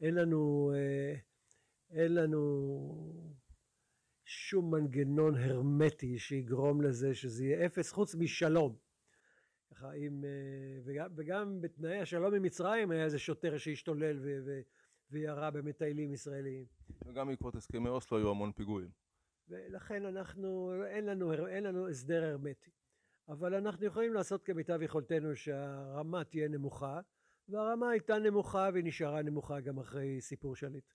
אין 0.00 0.14
לנו, 0.14 0.72
אה, 0.74 1.14
אין 1.90 2.14
לנו 2.14 3.36
שום 4.24 4.74
מנגנון 4.74 5.34
הרמטי 5.36 6.18
שיגרום 6.18 6.82
לזה 6.82 7.14
שזה 7.14 7.44
יהיה 7.44 7.66
אפס 7.66 7.92
חוץ 7.92 8.14
משלום. 8.14 8.76
ככה 9.70 9.92
אם, 9.92 10.24
וגם, 10.84 11.10
וגם 11.16 11.60
בתנאי 11.60 12.00
השלום 12.00 12.34
עם 12.34 12.42
מצרים 12.42 12.90
היה 12.90 13.04
איזה 13.04 13.18
שוטר 13.18 13.58
שהשתולל 13.58 14.18
ו, 14.22 14.38
ו, 14.46 14.60
וירה 15.10 15.50
במטיילים 15.50 16.12
ישראליים. 16.12 16.66
וגם 17.06 17.28
בעקבות 17.28 17.54
הסכמי 17.54 17.88
אוסלו 17.88 18.18
היו 18.18 18.30
המון 18.30 18.52
פיגועים. 18.52 18.90
ולכן 19.48 20.04
אנחנו, 20.04 20.72
אין 20.86 21.06
לנו, 21.06 21.46
אין 21.46 21.64
לנו 21.64 21.88
הסדר 21.88 22.24
הרמטי. 22.24 22.70
אבל 23.28 23.54
אנחנו 23.54 23.86
יכולים 23.86 24.14
לעשות 24.14 24.42
כמיטב 24.42 24.82
יכולתנו 24.82 25.36
שהרמה 25.36 26.24
תהיה 26.24 26.48
נמוכה, 26.48 27.00
והרמה 27.48 27.90
הייתה 27.90 28.18
נמוכה 28.18 28.68
והיא 28.72 28.84
נשארה 28.84 29.22
נמוכה 29.22 29.60
גם 29.60 29.78
אחרי 29.78 30.20
סיפור 30.20 30.56
שליט. 30.56 30.92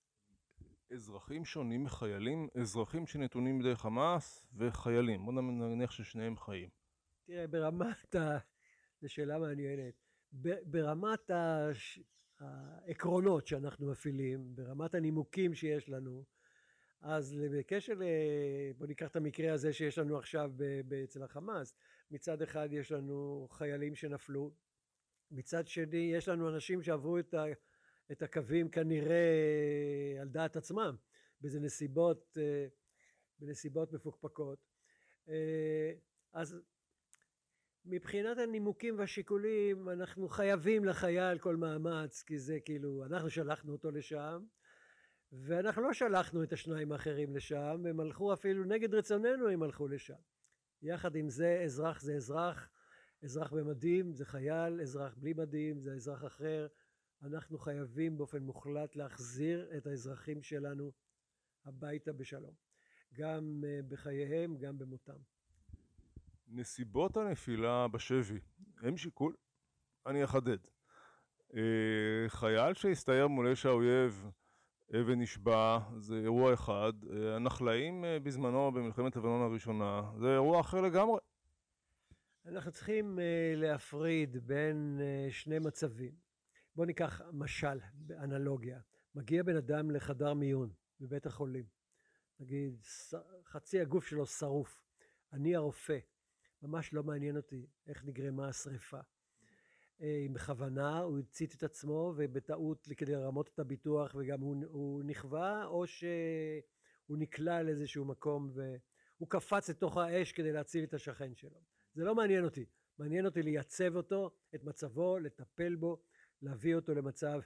אזרחים 0.94 1.46
שונים 1.46 1.84
מחיילים, 1.84 2.48
אזרחים 2.62 3.08
שנתונים 3.08 3.58
בידי 3.58 3.76
חמאס 3.76 4.46
וחיילים, 4.54 5.26
בוא 5.26 5.34
נניח 5.34 5.92
ששניהם 5.92 6.38
חיים. 6.38 6.70
תראה, 7.26 7.48
ברמת 7.48 8.16
ה... 8.16 8.38
זו 9.02 9.10
שאלה 9.10 9.40
מעניינת. 9.40 9.94
ברמת 10.66 11.32
הש... 11.34 12.00
העקרונות 12.42 13.48
שאנחנו 13.48 13.92
מפעילים, 13.92 14.56
ברמת 14.56 14.96
הנימוקים 14.96 15.54
שיש 15.54 15.90
לנו, 15.90 16.24
אז 17.02 17.36
בקשר 17.52 17.94
ל... 17.94 18.04
בוא 18.78 18.88
ניקח 18.88 19.08
את 19.08 19.16
המקרה 19.16 19.54
הזה 19.54 19.74
שיש 19.74 19.98
לנו 19.98 20.18
עכשיו 20.18 20.52
אצל 21.04 21.24
החמאס. 21.24 21.76
מצד 22.12 22.42
אחד 22.42 22.70
יש 22.72 22.92
לנו 22.92 23.48
חיילים 23.52 23.96
שנפלו, 23.96 24.52
מצד 25.32 25.68
שני 25.68 26.12
יש 26.14 26.28
לנו 26.28 26.50
אנשים 26.50 26.84
שעברו 26.84 27.20
את, 27.20 27.34
ה... 27.34 27.44
את 28.12 28.22
הקווים 28.22 28.70
כנראה 28.70 30.18
על 30.22 30.30
דעת 30.30 30.56
עצמם, 30.56 30.96
באיזה 31.42 31.60
נסיבות, 31.60 32.38
אה, 32.38 32.68
בנסיבות 33.40 33.94
מפוקפקות. 33.94 34.60
אה, 35.30 35.94
אז 36.34 36.62
מבחינת 37.86 38.38
הנימוקים 38.38 39.00
והשיקולים 39.00 39.90
אנחנו 39.90 40.28
חייבים 40.28 40.86
לחייל 40.86 41.38
כל 41.40 41.56
מאמץ 41.56 42.24
כי 42.24 42.40
זה 42.40 42.60
כאילו 42.66 43.06
אנחנו 43.06 43.30
שלחנו 43.30 43.72
אותו 43.72 43.92
לשם 43.92 44.46
ואנחנו 45.32 45.82
לא 45.82 45.94
שלחנו 45.94 46.44
את 46.44 46.54
השניים 46.54 46.92
האחרים 46.92 47.36
לשם, 47.36 47.84
הם 47.90 48.00
הלכו 48.00 48.34
אפילו 48.34 48.64
נגד 48.64 48.96
רצוננו 48.96 49.50
הם 49.50 49.64
הלכו 49.64 49.88
לשם. 49.88 50.22
יחד 50.82 51.16
עם 51.16 51.30
זה 51.30 51.62
אזרח 51.66 52.02
זה 52.02 52.16
אזרח, 52.16 52.70
אזרח 53.24 53.54
במדים 53.54 54.14
זה 54.14 54.26
חייל, 54.26 54.82
אזרח 54.82 55.16
בלי 55.16 55.34
מדים 55.34 55.80
זה 55.80 55.94
אזרח 55.94 56.26
אחר. 56.26 56.68
אנחנו 57.22 57.58
חייבים 57.58 58.18
באופן 58.18 58.44
מוחלט 58.44 58.96
להחזיר 58.96 59.78
את 59.78 59.88
האזרחים 59.88 60.42
שלנו 60.42 60.92
הביתה 61.66 62.14
בשלום. 62.14 62.54
גם 63.14 63.64
אה, 63.68 63.80
בחייהם, 63.88 64.58
גם 64.58 64.78
במותם. 64.78 65.18
נסיבות 66.54 67.18
הנפילה 67.18 67.88
בשבי 67.88 68.40
הם 68.82 68.98
שיקול? 68.98 69.34
אני 70.06 70.24
אחדד. 70.24 70.58
אה, 71.56 71.62
חייל 72.28 72.74
שהסתער 72.74 73.28
מול 73.28 73.52
אש 73.52 73.66
האויב 73.66 74.30
ונשבע, 74.90 75.80
זה 75.98 76.16
אירוע 76.16 76.54
אחד. 76.54 76.94
אה, 77.12 77.36
הנחלאים 77.36 78.06
אה, 78.06 78.20
בזמנו 78.20 78.72
במלחמת 78.72 79.16
לבנון 79.16 79.42
הראשונה, 79.42 80.02
זה 80.20 80.34
אירוע 80.34 80.60
אחר 80.60 80.82
לגמרי. 80.82 81.20
אנחנו 82.46 82.72
צריכים 82.72 83.20
להפריד 83.56 84.48
בין 84.48 85.02
שני 85.30 85.60
מצבים. 85.60 86.12
בואו 86.76 86.88
ניקח 86.88 87.22
משל, 87.34 87.80
באנלוגיה. 87.94 88.80
מגיע 89.16 89.44
בן 89.44 89.56
אדם 89.56 89.92
לחדר 89.92 90.34
מיון 90.34 90.70
בבית 91.00 91.26
החולים. 91.26 91.66
נגיד, 92.40 92.82
חצי 93.46 93.82
הגוף 93.82 94.08
שלו 94.08 94.26
שרוף. 94.26 94.82
אני 95.34 95.56
הרופא. 95.56 95.98
ממש 96.62 96.94
לא 96.94 97.04
מעניין 97.04 97.38
אותי 97.38 97.66
איך 97.88 98.06
נגרמה 98.06 98.48
השריפה. 98.48 99.00
אה, 100.02 100.26
בכוונה, 100.34 101.00
הוא 101.00 101.20
הצית 101.20 101.56
את 101.56 101.64
עצמו 101.64 102.14
ובטעות 102.18 102.88
כדי 102.98 103.12
לרמות 103.12 103.50
את 103.54 103.60
הביטוח 103.60 104.16
וגם 104.20 104.42
הוא, 104.42 104.56
הוא 104.70 105.04
נכווה 105.04 105.66
או 105.66 105.88
שהוא 105.88 107.18
נקלע 107.18 107.64
לאיזשהו 107.64 108.06
מקום 108.06 108.52
והוא 108.54 109.30
קפץ 109.30 109.70
לתוך 109.70 109.98
האש 109.98 110.32
כדי 110.32 110.52
להציל 110.52 110.84
את 110.84 110.94
השכן 110.94 111.36
שלו. 111.36 111.62
זה 111.94 112.04
לא 112.04 112.16
מעניין 112.16 112.46
אותי, 112.46 112.66
מעניין 113.00 113.26
אותי 113.26 113.44
לייצב 113.44 113.96
אותו, 113.96 114.32
את 114.56 114.64
מצבו, 114.64 115.20
לטפל 115.20 115.76
בו, 115.76 116.02
להביא 116.42 116.76
אותו 116.76 116.94
למצב, 116.94 117.42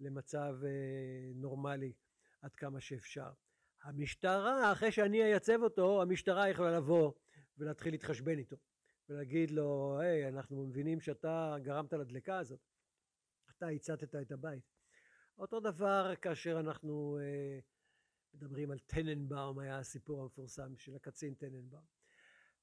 למצב 0.00 0.56
אה, 0.64 1.32
נורמלי 1.34 1.92
עד 2.42 2.54
כמה 2.54 2.80
שאפשר. 2.80 3.30
המשטרה, 3.82 4.72
אחרי 4.72 4.92
שאני 4.92 5.22
אייצב 5.22 5.62
אותו, 5.62 6.02
המשטרה 6.02 6.48
יכולה 6.48 6.70
לבוא 6.70 7.12
ולהתחיל 7.58 7.92
להתחשבן 7.92 8.38
איתו. 8.38 8.56
ולהגיד 9.08 9.50
לו, 9.50 9.98
היי, 10.00 10.28
אנחנו 10.28 10.66
מבינים 10.66 11.00
שאתה 11.00 11.56
גרמת 11.62 11.92
לדלקה 11.92 12.38
הזאת, 12.38 12.60
אתה 13.50 13.68
הצתת 13.68 14.14
את 14.14 14.32
הבית. 14.32 14.64
אותו 15.38 15.60
דבר 15.60 16.12
כאשר 16.22 16.60
אנחנו 16.60 17.18
אה, 17.20 17.58
מדברים 18.34 18.70
על 18.70 18.78
טננבאום, 18.78 19.58
היה 19.58 19.78
הסיפור 19.78 20.22
המפורסם 20.22 20.76
של 20.76 20.96
הקצין 20.96 21.34
טננבאום. 21.34 21.84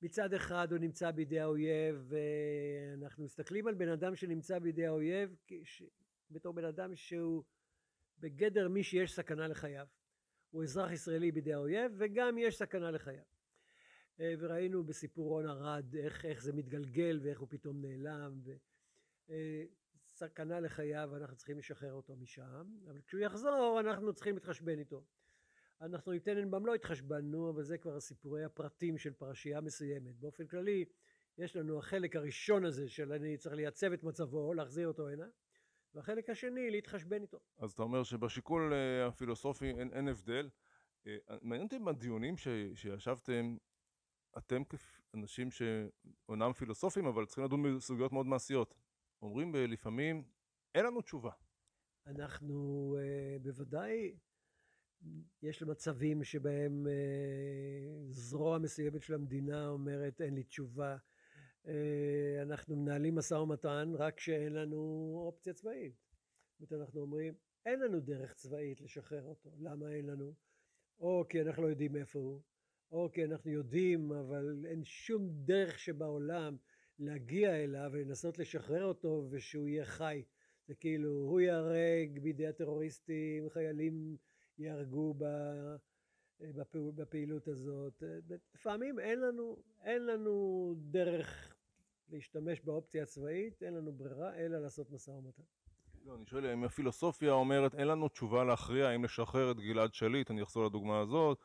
מצד 0.02 0.34
אחד 0.34 0.72
הוא 0.72 0.80
נמצא 0.80 1.12
בידי 1.12 1.40
האויב, 1.40 2.06
ואנחנו 2.08 3.24
מסתכלים 3.24 3.68
על 3.68 3.76
בן 3.76 3.90
אדם 3.90 4.16
שנמצא 4.16 4.60
בידי 4.60 4.86
האויב 4.86 5.36
כש... 5.48 5.84
בתור 6.30 6.54
בן 6.54 6.66
אדם 6.66 6.96
שהוא 6.96 7.44
בגדר 8.20 8.70
מי 8.70 8.84
שיש 8.84 9.16
סכנה 9.16 9.48
לחייו. 9.48 9.88
הוא 10.50 10.64
אזרח 10.64 10.92
ישראלי 10.92 11.32
בידי 11.32 11.54
האויב, 11.54 11.92
וגם 11.98 12.38
יש 12.38 12.58
סכנה 12.58 12.92
לחייו. 12.92 13.24
אה, 14.20 14.34
וראינו 14.40 14.84
בסיפור 14.84 15.30
רון 15.30 15.46
ארד 15.48 15.96
איך, 15.96 16.26
איך 16.26 16.44
זה 16.44 16.54
מתגלגל 16.54 17.20
ואיך 17.24 17.40
הוא 17.40 17.48
פתאום 17.52 17.82
נעלם 17.82 18.42
וסכנה 19.30 20.56
אה, 20.56 20.60
לחייו 20.60 21.16
אנחנו 21.16 21.36
צריכים 21.36 21.58
לשחרר 21.58 21.94
אותו 21.94 22.16
משם 22.16 22.66
אבל 22.86 23.02
כשהוא 23.08 23.22
יחזור 23.22 23.80
אנחנו 23.80 24.14
צריכים 24.14 24.36
להתחשבן 24.36 24.80
איתו 24.80 25.04
אנחנו 25.82 26.12
עם 26.12 26.20
טננבאום 26.20 26.66
לא 26.66 26.76
התחשבנו 26.76 27.50
אבל 27.50 27.64
זה 27.64 27.78
כבר 27.78 28.00
סיפורי 28.00 28.44
הפרטים 28.44 28.98
של 28.98 29.14
פרשייה 29.14 29.62
מסוימת 29.62 30.16
באופן 30.16 30.48
כללי 30.48 30.86
יש 31.38 31.56
לנו 31.56 31.80
החלק 31.80 32.16
הראשון 32.16 32.66
הזה 32.66 32.90
של 32.90 33.12
אני 33.12 33.38
צריך 33.38 33.56
לייצב 33.56 33.92
את 33.92 34.04
מצבו 34.04 34.54
להחזיר 34.54 34.88
אותו 34.88 35.10
הנה 35.10 35.26
והחלק 35.94 36.30
השני 36.30 36.72
להתחשבן 36.72 37.22
איתו. 37.22 37.40
אז 37.58 37.72
אתה 37.72 37.84
אומר 37.84 38.04
שבשיקול 38.04 38.74
אה, 38.74 39.08
הפילוסופי 39.08 39.66
אין, 39.66 39.94
אין 39.94 40.08
הבדל. 40.08 40.50
מעניין 41.42 41.64
אותי 41.64 41.80
בדיונים 41.80 42.38
שישבתם 42.76 43.58
אתם 44.38 44.62
כאנשים 44.64 45.52
שאינם 45.52 46.54
פילוסופים, 46.54 47.06
אבל 47.06 47.26
צריכים 47.26 47.44
לדון 47.44 47.78
בסוגיות 47.78 48.12
מאוד 48.12 48.26
מעשיות. 48.26 48.76
אומרים 49.22 49.56
לפעמים, 49.56 50.24
אין 50.76 50.86
לנו 50.86 51.02
תשובה. 51.02 51.32
אנחנו 52.08 52.96
uh, 52.98 53.44
בוודאי, 53.44 54.16
יש 55.42 55.64
מצבים 55.64 56.24
שבהם 56.24 56.88
uh, 56.88 58.12
זרוע 58.12 58.60
מסוימת 58.60 59.04
של 59.04 59.14
המדינה 59.14 59.68
אומרת, 59.68 60.22
אין 60.22 60.36
לי 60.36 60.44
תשובה. 60.44 60.98
אנחנו 62.42 62.76
מנהלים 62.76 63.16
משא 63.16 63.34
ומתן 63.34 63.92
רק 63.98 64.18
כשאין 64.18 64.54
לנו 64.54 65.14
אופציה 65.26 65.54
צבאית. 65.54 65.96
זאת 66.60 66.72
אומרת, 66.72 66.86
אנחנו 66.88 67.02
אומרים, 67.02 67.34
אין 67.66 67.80
לנו 67.80 68.00
דרך 68.00 68.34
צבאית 68.34 68.82
לשחרר 68.82 69.24
אותו. 69.24 69.52
למה 69.60 69.90
אין 69.90 70.06
לנו? 70.06 70.34
או 71.00 71.26
כי 71.30 71.42
אנחנו 71.42 71.64
לא 71.64 71.68
יודעים 71.68 71.96
איפה 71.96 72.20
הוא, 72.20 72.42
אוקיי, 72.94 73.26
אנחנו 73.26 73.52
יודעים, 73.52 74.12
אבל 74.12 74.66
אין 74.66 74.84
שום 74.84 75.30
דרך 75.30 75.80
שבעולם 75.80 76.58
להגיע 77.00 77.56
אליו 77.56 77.90
ולנסות 77.94 78.40
לשחרר 78.40 78.86
אותו 78.86 79.28
ושהוא 79.32 79.68
יהיה 79.68 79.86
חי. 79.86 80.24
זה 80.68 80.76
כאילו, 80.76 81.10
הוא 81.10 81.40
ייהרג 81.40 82.20
בידי 82.20 82.48
הטרוריסטים, 82.48 83.50
חיילים 83.50 84.18
ייהרגו 84.60 85.16
בפעילות 86.96 87.48
הזאת. 87.48 88.04
לפעמים 88.56 89.00
אין 89.00 89.20
לנו, 89.20 89.58
אין 89.82 90.06
לנו 90.06 90.76
דרך 90.78 91.56
להשתמש 92.10 92.62
באופציה 92.62 93.04
הצבאית, 93.04 93.64
אין 93.64 93.74
לנו 93.74 93.92
ברירה 93.92 94.36
אלא 94.36 94.60
לעשות 94.62 94.92
משא 94.92 95.12
ומתן. 95.12 95.44
לא, 96.06 96.16
אני 96.16 96.26
שואל 96.26 96.46
אם 96.46 96.64
הפילוסופיה 96.64 97.32
אומרת 97.32 97.76
אין 97.76 97.88
לנו 97.88 98.08
תשובה 98.08 98.44
להכריע 98.44 98.88
האם 98.88 99.04
לשחרר 99.04 99.52
את 99.52 99.58
גלעד 99.58 99.94
שליט, 99.94 100.32
אני 100.32 100.44
אחזור 100.44 100.66
לדוגמה 100.66 101.00
הזאת, 101.00 101.40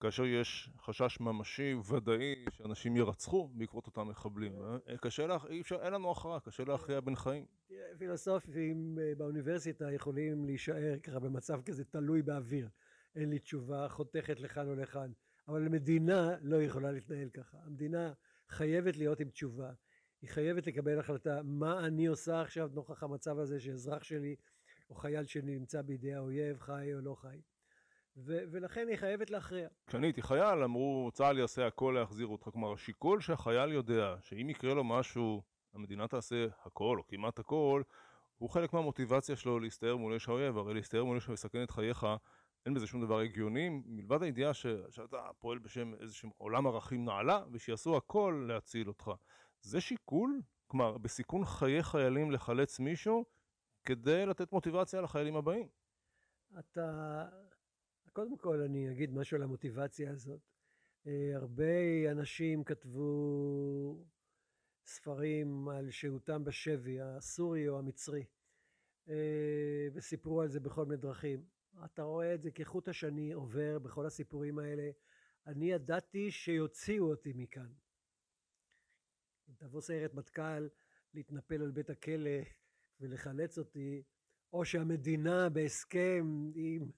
כאשר 0.00 0.24
יש 0.24 0.70
חשש 0.78 1.20
ממשי 1.20 1.74
ודאי 1.74 2.44
שאנשים 2.50 2.96
יירצחו 2.96 3.48
בעקבות 3.54 3.86
אותם 3.86 4.08
מחבלים. 4.08 4.52
אה? 4.62 4.96
קשה 4.98 5.26
לה, 5.26 5.38
אי 5.48 5.60
אפשר, 5.60 5.76
אין 5.82 5.92
לנו 5.92 6.10
הכרעה, 6.10 6.40
קשה 6.40 6.64
להכריע 6.64 7.00
בין 7.00 7.16
חיים. 7.16 7.44
פילוסופים 7.98 8.98
אה, 9.00 9.12
באוניברסיטה 9.16 9.92
יכולים 9.92 10.44
להישאר 10.44 10.98
ככה 11.02 11.18
במצב 11.18 11.62
כזה 11.62 11.84
תלוי 11.84 12.22
באוויר. 12.22 12.68
אין 13.16 13.30
לי 13.30 13.38
תשובה 13.38 13.88
חותכת 13.88 14.40
לכאן 14.40 14.68
או 14.68 14.74
לכאן. 14.74 15.12
אבל 15.48 15.66
המדינה 15.66 16.30
לא 16.42 16.62
יכולה 16.62 16.92
להתנהל 16.92 17.28
ככה. 17.28 17.58
המדינה 17.64 18.12
חייבת 18.48 18.96
להיות 18.96 19.20
עם 19.20 19.30
תשובה. 19.30 19.72
היא 20.22 20.30
חייבת 20.30 20.66
לקבל 20.66 20.98
החלטה 20.98 21.40
מה 21.44 21.86
אני 21.86 22.06
עושה 22.06 22.40
עכשיו 22.40 22.70
נוכח 22.74 23.02
המצב 23.02 23.38
הזה 23.38 23.60
שאזרח 23.60 24.02
שלי 24.02 24.36
או 24.90 24.94
חייל 24.94 25.24
שלי 25.24 25.58
נמצא 25.58 25.82
בידי 25.82 26.14
האויב, 26.14 26.60
חי 26.60 26.94
או 26.94 27.00
לא 27.00 27.14
חי. 27.14 27.40
ו- 28.16 28.42
ולכן 28.50 28.88
היא 28.88 28.96
חייבת 28.96 29.30
להכריע. 29.30 29.68
כשאני 29.86 30.06
הייתי 30.06 30.22
חייל, 30.22 30.62
אמרו, 30.62 31.10
צה"ל 31.12 31.38
יעשה 31.38 31.66
הכל 31.66 31.96
להחזיר 31.98 32.26
אותך. 32.26 32.48
כלומר, 32.52 32.72
השיקול 32.72 33.20
שהחייל 33.20 33.72
יודע, 33.72 34.16
שאם 34.20 34.50
יקרה 34.50 34.74
לו 34.74 34.84
משהו, 34.84 35.42
המדינה 35.74 36.08
תעשה 36.08 36.46
הכל, 36.64 36.98
או 36.98 37.06
כמעט 37.06 37.38
הכל, 37.38 37.82
הוא 38.38 38.50
חלק 38.50 38.72
מהמוטיבציה 38.72 39.36
שלו 39.36 39.60
להסתער 39.60 39.96
מול 39.96 40.14
אש 40.14 40.28
האויב, 40.28 40.58
הרי 40.58 40.74
להסתער 40.74 41.04
מול 41.04 41.16
אש 41.16 41.28
ולסכן 41.28 41.62
את 41.62 41.70
חייך, 41.70 42.06
אין 42.66 42.74
בזה 42.74 42.86
שום 42.86 43.04
דבר 43.04 43.18
הגיוני, 43.18 43.68
מלבד 43.68 44.22
הידיעה 44.22 44.54
ש- 44.54 44.66
שאתה 44.90 45.30
פועל 45.38 45.58
בשם 45.58 45.94
איזשהו 45.94 46.30
עולם 46.36 46.66
ערכים 46.66 47.04
נעלה, 47.04 47.44
ושיעשו 47.52 47.96
הכל 47.96 48.44
להציל 48.48 48.88
אותך. 48.88 49.10
זה 49.60 49.80
שיקול? 49.80 50.40
כלומר, 50.66 50.98
בסיכון 50.98 51.44
חיי 51.44 51.82
חיילים 51.82 52.30
לחלץ 52.30 52.80
מישהו, 52.80 53.24
כדי 53.84 54.26
לתת 54.26 54.52
מוטיבציה 54.52 55.00
לחיילים 55.00 55.36
הבאים. 55.36 55.68
אתה, 56.58 57.24
קודם 58.12 58.36
כל 58.36 58.62
אני 58.62 58.90
אגיד 58.90 59.14
משהו 59.14 59.36
על 59.36 59.42
המוטיבציה 59.42 60.10
הזאת. 60.10 60.40
אה, 61.06 61.32
הרבה 61.34 62.10
אנשים 62.10 62.64
כתבו 62.64 64.04
ספרים 64.86 65.68
על 65.68 65.90
שהותם 65.90 66.44
בשבי, 66.44 67.00
הסורי 67.00 67.68
או 67.68 67.78
המצרי, 67.78 68.24
אה, 69.08 69.88
וסיפרו 69.94 70.42
על 70.42 70.48
זה 70.48 70.60
בכל 70.60 70.84
מיני 70.84 70.96
דרכים. 70.96 71.44
אתה 71.84 72.02
רואה 72.02 72.34
את 72.34 72.42
זה 72.42 72.50
כחוט 72.50 72.88
השני 72.88 73.32
עובר 73.32 73.78
בכל 73.78 74.06
הסיפורים 74.06 74.58
האלה. 74.58 74.90
אני 75.46 75.72
ידעתי 75.72 76.30
שיוציאו 76.30 77.10
אותי 77.10 77.32
מכאן. 77.34 77.72
אם 79.48 79.54
תבוא 79.58 79.80
סיירת 79.80 80.14
מטכ"ל 80.14 80.68
להתנפל 81.14 81.62
על 81.62 81.70
בית 81.70 81.90
הכלא 81.90 82.40
ולחלץ 83.00 83.58
אותי, 83.58 84.02
או 84.52 84.64
שהמדינה 84.64 85.48
בהסכם 85.48 86.50
עם, 86.54 86.90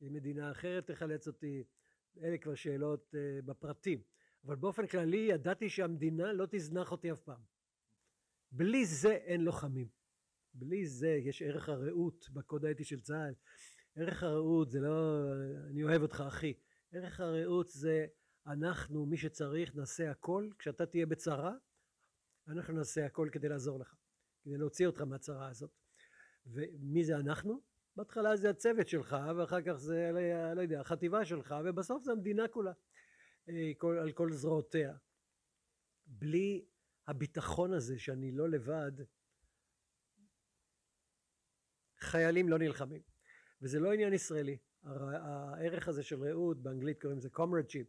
עם 0.00 0.12
מדינה 0.12 0.50
אחרת 0.50 0.86
תחלץ 0.86 1.28
אותי, 1.28 1.64
אלה 2.22 2.38
כבר 2.38 2.54
שאלות 2.54 3.14
uh, 3.14 3.44
בפרטים. 3.44 4.02
אבל 4.44 4.56
באופן 4.56 4.86
כללי 4.86 5.16
ידעתי 5.16 5.70
שהמדינה 5.70 6.32
לא 6.32 6.46
תזנח 6.50 6.92
אותי 6.92 7.12
אף 7.12 7.20
פעם. 7.20 7.40
בלי 8.52 8.86
זה 8.86 9.12
אין 9.12 9.40
לוחמים. 9.40 9.88
בלי 10.54 10.86
זה 10.86 11.08
יש 11.08 11.42
ערך 11.42 11.68
הרעות 11.68 12.30
בקוד 12.30 12.64
האתי 12.64 12.84
של 12.84 13.00
צה"ל. 13.00 13.34
ערך 13.96 14.22
הרעות 14.22 14.70
זה 14.70 14.80
לא 14.80 15.26
אני 15.70 15.82
אוהב 15.82 16.02
אותך 16.02 16.24
אחי. 16.28 16.54
ערך 16.92 17.20
הרעות 17.20 17.68
זה 17.68 18.06
אנחנו 18.46 19.06
מי 19.06 19.16
שצריך 19.16 19.76
נעשה 19.76 20.10
הכל 20.10 20.50
כשאתה 20.58 20.86
תהיה 20.86 21.06
בצרה 21.06 21.54
אנחנו 22.48 22.74
נעשה 22.74 23.06
הכל 23.06 23.28
כדי 23.32 23.48
לעזור 23.48 23.80
לך. 23.80 23.94
כדי 24.44 24.56
להוציא 24.56 24.86
אותך 24.86 25.00
מהצרה 25.00 25.48
הזאת. 25.48 25.70
ומי 26.46 27.04
זה 27.04 27.16
אנחנו? 27.16 27.69
בהתחלה 28.00 28.36
זה 28.36 28.50
הצוות 28.50 28.88
שלך, 28.88 29.16
ואחר 29.36 29.62
כך 29.62 29.72
זה, 29.72 30.10
לא 30.56 30.60
יודע, 30.60 30.80
החטיבה 30.80 31.24
שלך, 31.24 31.54
ובסוף 31.64 32.02
זה 32.02 32.12
המדינה 32.12 32.48
כולה, 32.48 32.72
אה, 33.48 33.72
כל, 33.78 33.98
על 33.98 34.12
כל 34.12 34.32
זרועותיה. 34.32 34.96
בלי 36.06 36.64
הביטחון 37.06 37.72
הזה 37.72 37.98
שאני 37.98 38.32
לא 38.32 38.48
לבד, 38.48 38.92
חיילים 41.98 42.48
לא 42.48 42.58
נלחמים. 42.58 43.02
וזה 43.62 43.80
לא 43.80 43.92
עניין 43.92 44.12
ישראלי. 44.12 44.58
הערך 44.82 45.88
הזה 45.88 46.02
של 46.02 46.24
רעות, 46.24 46.62
באנגלית 46.62 47.00
קוראים 47.00 47.18
לזה 47.18 47.28
comradeship, 47.36 47.86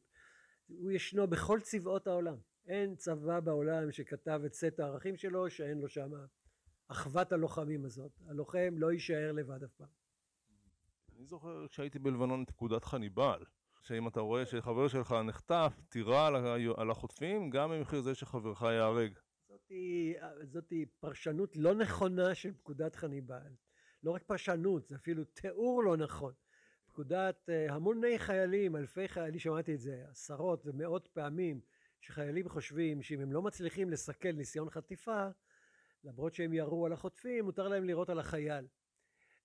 הוא 0.68 0.92
ישנו 0.92 1.28
בכל 1.28 1.60
צבאות 1.62 2.08
העולם. 2.08 2.38
אין 2.68 2.96
צבא 2.96 3.40
בעולם 3.40 3.92
שכתב 3.92 4.42
את 4.46 4.54
סט 4.54 4.80
הערכים 4.80 5.18
שלו 5.18 5.50
שאין 5.50 5.78
לו 5.78 5.90
שם 5.90 6.12
אחוות 6.88 7.32
הלוחמים 7.32 7.86
הזאת. 7.86 8.12
הלוחם 8.28 8.76
לא 8.78 8.92
יישאר 8.92 9.32
לבד 9.32 9.64
אף 9.64 9.74
פעם. 9.74 10.01
אני 11.22 11.28
זוכר 11.28 11.68
כשהייתי 11.68 12.00
בלבנון 12.00 12.44
את 12.44 12.50
פקודת 12.50 12.86
חניבל, 12.86 13.44
שאם 13.82 14.08
אתה 14.08 14.20
רואה 14.20 14.46
שחבר 14.46 14.88
שלך 14.88 15.12
נחטף, 15.12 15.82
תירה 15.90 16.28
על 16.78 16.92
החוטפים, 16.92 17.50
גם 17.50 17.72
במחיר 17.72 18.02
זה 18.02 18.16
שחברך 18.16 18.62
ייהרג. 18.62 19.14
זאתי, 19.50 20.14
זאתי 20.44 20.86
פרשנות 21.00 21.58
לא 21.58 21.76
נכונה 21.76 22.36
של 22.36 22.54
פקודת 22.54 22.96
חניבל. 22.96 23.50
לא 24.04 24.12
רק 24.12 24.24
פרשנות, 24.24 24.88
זה 24.88 24.96
אפילו 24.96 25.24
תיאור 25.24 25.84
לא 25.84 25.98
נכון. 25.98 26.34
פקודת 26.88 27.50
אה, 27.50 27.74
המוני 27.74 28.20
חיילים, 28.20 28.76
אלפי 28.76 29.08
חיילים, 29.08 29.40
שמעתי 29.40 29.74
את 29.74 29.80
זה 29.80 30.04
עשרות 30.10 30.64
ומאות 30.66 31.08
פעמים, 31.08 31.62
שחיילים 32.00 32.50
חושבים 32.50 33.02
שאם 33.02 33.20
הם 33.20 33.32
לא 33.32 33.42
מצליחים 33.42 33.90
לסכל 33.90 34.32
ניסיון 34.32 34.70
חטיפה, 34.70 35.28
למרות 36.04 36.34
שהם 36.34 36.54
ירו 36.54 36.86
על 36.86 36.94
החוטפים, 36.94 37.46
מותר 37.46 37.68
להם 37.68 37.84
לירות 37.84 38.10
על 38.10 38.20
החייל. 38.20 38.66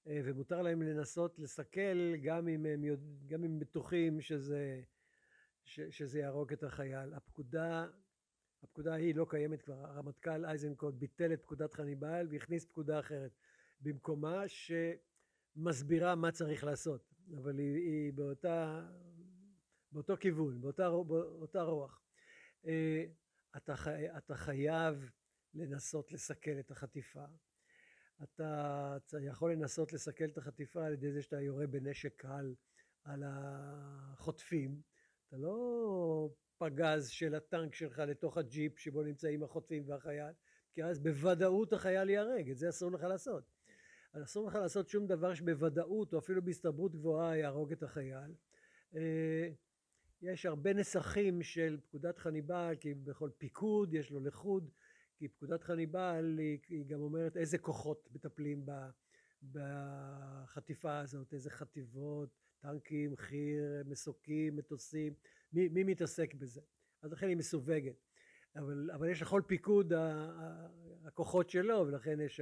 אה, 0.06 0.20
ומותר 0.24 0.62
להם 0.62 0.82
לנסות 0.82 1.38
לסכל 1.38 2.16
גם 2.16 2.48
אם 2.48 2.66
הם, 2.66 2.84
גם 3.26 3.44
אם 3.44 3.58
בטוחים 3.58 4.20
שזה, 4.20 4.82
ש, 5.64 5.80
שזה 5.80 6.18
יהרוג 6.18 6.52
את 6.52 6.62
החייל. 6.62 7.14
הפקודה, 7.14 7.86
הפקודה 8.62 8.94
היא 8.94 9.14
לא 9.14 9.26
קיימת 9.28 9.62
כבר, 9.62 9.86
הרמטכ"ל 9.86 10.44
אייזנקוט 10.44 10.94
ביטל 10.94 11.32
את 11.32 11.42
פקודת 11.42 11.74
חניבל 11.74 12.26
והכניס 12.30 12.64
פקודה 12.64 13.00
אחרת 13.00 13.30
במקומה 13.80 14.42
שמסבירה 14.48 16.14
מה 16.14 16.32
צריך 16.32 16.64
לעשות, 16.64 17.14
אבל 17.36 17.58
היא, 17.58 17.74
היא 17.74 18.12
באותה, 18.12 18.86
באותו 19.92 20.16
כיוון, 20.16 20.60
באותה, 20.60 20.90
באותה 20.90 21.62
רוח. 21.62 22.02
אה, 22.66 23.04
אתה, 23.56 23.74
אתה 24.16 24.36
חייב 24.36 25.10
לנסות 25.54 26.12
לסכל 26.12 26.58
את 26.60 26.70
החטיפה. 26.70 27.24
אתה 28.22 28.96
יכול 29.20 29.52
לנסות 29.52 29.92
לסכל 29.92 30.24
את 30.24 30.38
החטיפה 30.38 30.86
על 30.86 30.92
ידי 30.92 31.12
זה 31.12 31.22
שאתה 31.22 31.40
יורה 31.40 31.66
בנשק 31.66 32.16
קל 32.16 32.54
על 33.04 33.22
החוטפים. 33.26 34.80
אתה 35.28 35.36
לא 35.36 36.30
פגז 36.58 37.08
של 37.08 37.34
הטנק 37.34 37.74
שלך 37.74 37.98
לתוך 37.98 38.38
הג'יפ 38.38 38.78
שבו 38.78 39.02
נמצאים 39.02 39.42
החוטפים 39.42 39.88
והחייל, 39.88 40.32
כי 40.72 40.84
אז 40.84 40.98
בוודאות 40.98 41.72
החייל 41.72 42.10
ייהרג, 42.10 42.50
את 42.50 42.58
זה 42.58 42.68
אסור 42.68 42.92
לך 42.92 43.02
לעשות. 43.02 43.44
אסור 44.24 44.48
לך 44.48 44.54
לעשות 44.54 44.88
שום 44.88 45.06
דבר 45.06 45.34
שבוודאות 45.34 46.14
או 46.14 46.18
אפילו 46.18 46.44
בהסתברות 46.44 46.94
גבוהה 46.94 47.36
יהרוג 47.36 47.72
את 47.72 47.82
החייל. 47.82 48.34
אה, 48.96 49.48
יש 50.22 50.46
הרבה 50.46 50.72
נסחים 50.72 51.42
של 51.42 51.78
פקודת 51.82 52.18
חניבל, 52.18 52.74
כי 52.80 52.94
בכל 52.94 53.30
פיקוד 53.38 53.94
יש 53.94 54.10
לו 54.10 54.20
לחוד, 54.20 54.70
כי 55.18 55.28
פקודת 55.28 55.62
חניבל 55.62 56.38
היא, 56.38 56.58
היא 56.68 56.86
גם 56.86 57.00
אומרת 57.00 57.36
איזה 57.36 57.58
כוחות 57.58 58.08
מטפלים 58.12 58.66
ב, 58.66 58.72
בחטיפה 59.52 60.98
הזאת, 60.98 61.32
איזה 61.32 61.50
חטיבות, 61.50 62.28
טנקים, 62.58 63.16
חי"ר, 63.16 63.82
מסוקים, 63.84 64.56
מטוסים, 64.56 65.14
מי, 65.52 65.68
מי 65.68 65.84
מתעסק 65.84 66.34
בזה? 66.34 66.60
אז 67.02 67.12
לכן 67.12 67.28
היא 67.28 67.36
מסווגת. 67.36 67.96
אבל, 68.56 68.90
אבל 68.94 69.10
יש 69.10 69.22
לכל 69.22 69.42
פיקוד 69.46 69.92
הכוחות 71.04 71.50
שלו, 71.50 71.86
ולכן 71.86 72.20
יש 72.20 72.40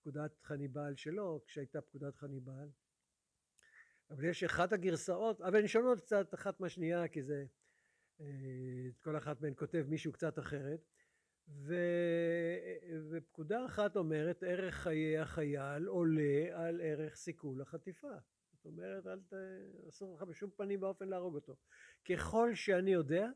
פקודת 0.00 0.40
חניבל 0.42 0.96
שלו, 0.96 1.40
כשהייתה 1.46 1.80
פקודת 1.80 2.16
חניבל. 2.16 2.68
אבל 4.10 4.24
יש 4.24 4.44
אחת 4.44 4.72
הגרסאות, 4.72 5.40
אבל 5.40 5.56
הן 5.56 5.66
שונות 5.66 6.00
קצת 6.00 6.34
אחת 6.34 6.60
מהשנייה, 6.60 7.08
כי 7.08 7.22
זה, 7.22 7.44
אה, 8.20 8.26
כל 9.00 9.16
אחת 9.16 9.40
מהן 9.40 9.52
כותב 9.56 9.84
מישהו 9.88 10.12
קצת 10.12 10.38
אחרת. 10.38 10.80
ו... 11.48 11.74
ופקודה 13.44 13.66
אחת 13.66 13.96
אומרת 13.96 14.42
ערך 14.42 14.74
חיי 14.74 15.18
החייל 15.18 15.86
עולה 15.86 16.46
על 16.52 16.80
ערך 16.80 17.14
סיכול 17.14 17.62
החטיפה. 17.62 18.14
זאת 18.52 18.66
אומרת, 18.66 19.06
אל 19.06 19.20
ת... 19.20 19.32
אסור 19.88 20.14
לך 20.14 20.22
בשום 20.22 20.50
פנים 20.56 20.82
ואופן 20.82 21.08
להרוג 21.08 21.34
אותו. 21.34 21.56
ככל 22.04 22.54
שאני 22.54 22.90
יודע, 22.90 23.28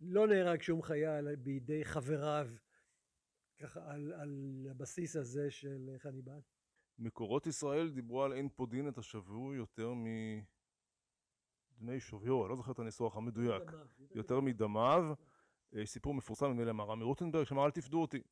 לא 0.00 0.26
נהרג 0.26 0.62
שום 0.62 0.82
חייל 0.82 1.36
בידי 1.36 1.84
חבריו 1.84 2.48
ככה 3.58 3.92
על, 3.92 4.12
על 4.12 4.66
הבסיס 4.70 5.16
הזה 5.16 5.50
של 5.50 5.90
חניבל. 5.98 6.40
מקורות 6.98 7.46
ישראל 7.46 7.90
דיברו 7.90 8.22
על 8.24 8.32
אין 8.32 8.48
פודין 8.48 8.88
את 8.88 8.98
השבוי 8.98 9.56
יותר 9.56 9.92
מדמי 11.78 12.00
שוויו, 12.00 12.42
אני 12.42 12.50
לא 12.50 12.56
זוכר 12.56 12.72
את 12.72 12.78
הניסוח 12.78 13.16
המדויק, 13.16 13.62
יותר 14.14 14.40
מדמיו. 14.40 15.14
יש 15.72 15.90
סיפור 15.90 16.14
מפורסם, 16.14 16.46
נדמה 16.50 16.64
לי 16.64 16.70
אמר 16.70 16.84
רמי 16.84 17.04
רוטנברג, 17.04 17.44
שאמר 17.44 17.66
אל 17.66 17.70
תפדו 17.70 18.00
אותי, 18.00 18.22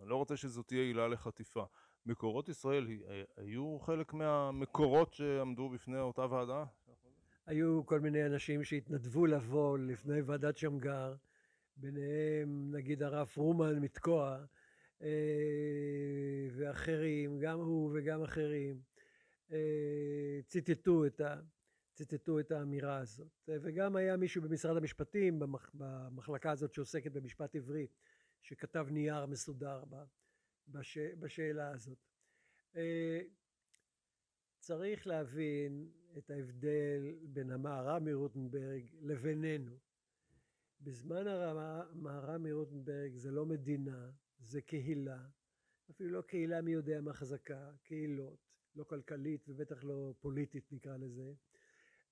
אני 0.00 0.08
לא 0.08 0.16
רוצה 0.16 0.36
שזאת 0.36 0.66
תהיה 0.66 0.82
עילה 0.82 1.08
לחטיפה. 1.08 1.64
מקורות 2.06 2.48
ישראל 2.48 2.86
היו 3.36 3.78
חלק 3.78 4.12
מהמקורות 4.14 5.14
שעמדו 5.14 5.68
בפני 5.68 5.98
אותה 5.98 6.26
ועדה? 6.30 6.64
היו 7.46 7.86
כל 7.86 8.00
מיני 8.00 8.26
אנשים 8.26 8.64
שהתנדבו 8.64 9.26
לבוא 9.26 9.78
לפני 9.78 10.20
ועדת 10.20 10.56
שמגר, 10.56 11.14
ביניהם 11.76 12.74
נגיד 12.74 13.02
הרב 13.02 13.26
פרומן 13.26 13.78
מתקוע, 13.78 14.44
אה, 15.02 15.08
ואחרים, 16.52 17.38
גם 17.38 17.60
הוא 17.60 17.90
וגם 17.94 18.22
אחרים, 18.22 18.80
אה, 19.52 20.40
ציטטו 20.46 21.06
את, 21.06 21.20
ה, 21.20 21.36
ציטטו 21.94 22.40
את 22.40 22.50
האמירה 22.50 22.98
הזאת. 22.98 23.48
וגם 23.48 23.96
היה 23.96 24.16
מישהו 24.16 24.42
במשרד 24.42 24.76
המשפטים, 24.76 25.38
במח, 25.38 25.70
במחלקה 25.74 26.50
הזאת 26.50 26.74
שעוסקת 26.74 27.12
במשפט 27.12 27.56
עברי, 27.56 27.86
שכתב 28.42 28.86
נייר 28.90 29.26
מסודר 29.26 29.84
בש, 30.68 30.98
בשאלה 30.98 31.70
הזאת. 31.70 31.98
אה, 32.76 33.20
צריך 34.58 35.06
להבין 35.06 35.90
את 36.18 36.30
ההבדל 36.30 37.14
בין 37.22 37.50
המהר"ם 37.52 38.04
מרוטנברג 38.04 38.82
לבינינו. 39.00 39.78
בזמן 40.80 41.26
המהר"ם 41.26 42.42
מרוטנברג 42.42 43.16
זה 43.16 43.30
לא 43.30 43.46
מדינה, 43.46 44.10
זה 44.38 44.60
קהילה, 44.60 45.26
אפילו 45.90 46.10
לא 46.10 46.22
קהילה 46.22 46.60
מי 46.60 46.72
יודע 46.72 47.00
מה 47.00 47.12
חזקה, 47.12 47.70
קהילות, 47.82 48.38
לא 48.76 48.84
כלכלית 48.84 49.48
ובטח 49.48 49.84
לא 49.84 50.14
פוליטית 50.20 50.72
נקרא 50.72 50.96
לזה. 50.96 51.32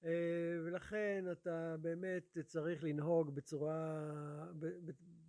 אה, 0.04 0.58
ולכן 0.64 1.24
אתה 1.32 1.76
באמת 1.80 2.38
צריך 2.46 2.84
לנהוג 2.84 3.34
בצורה, 3.34 4.02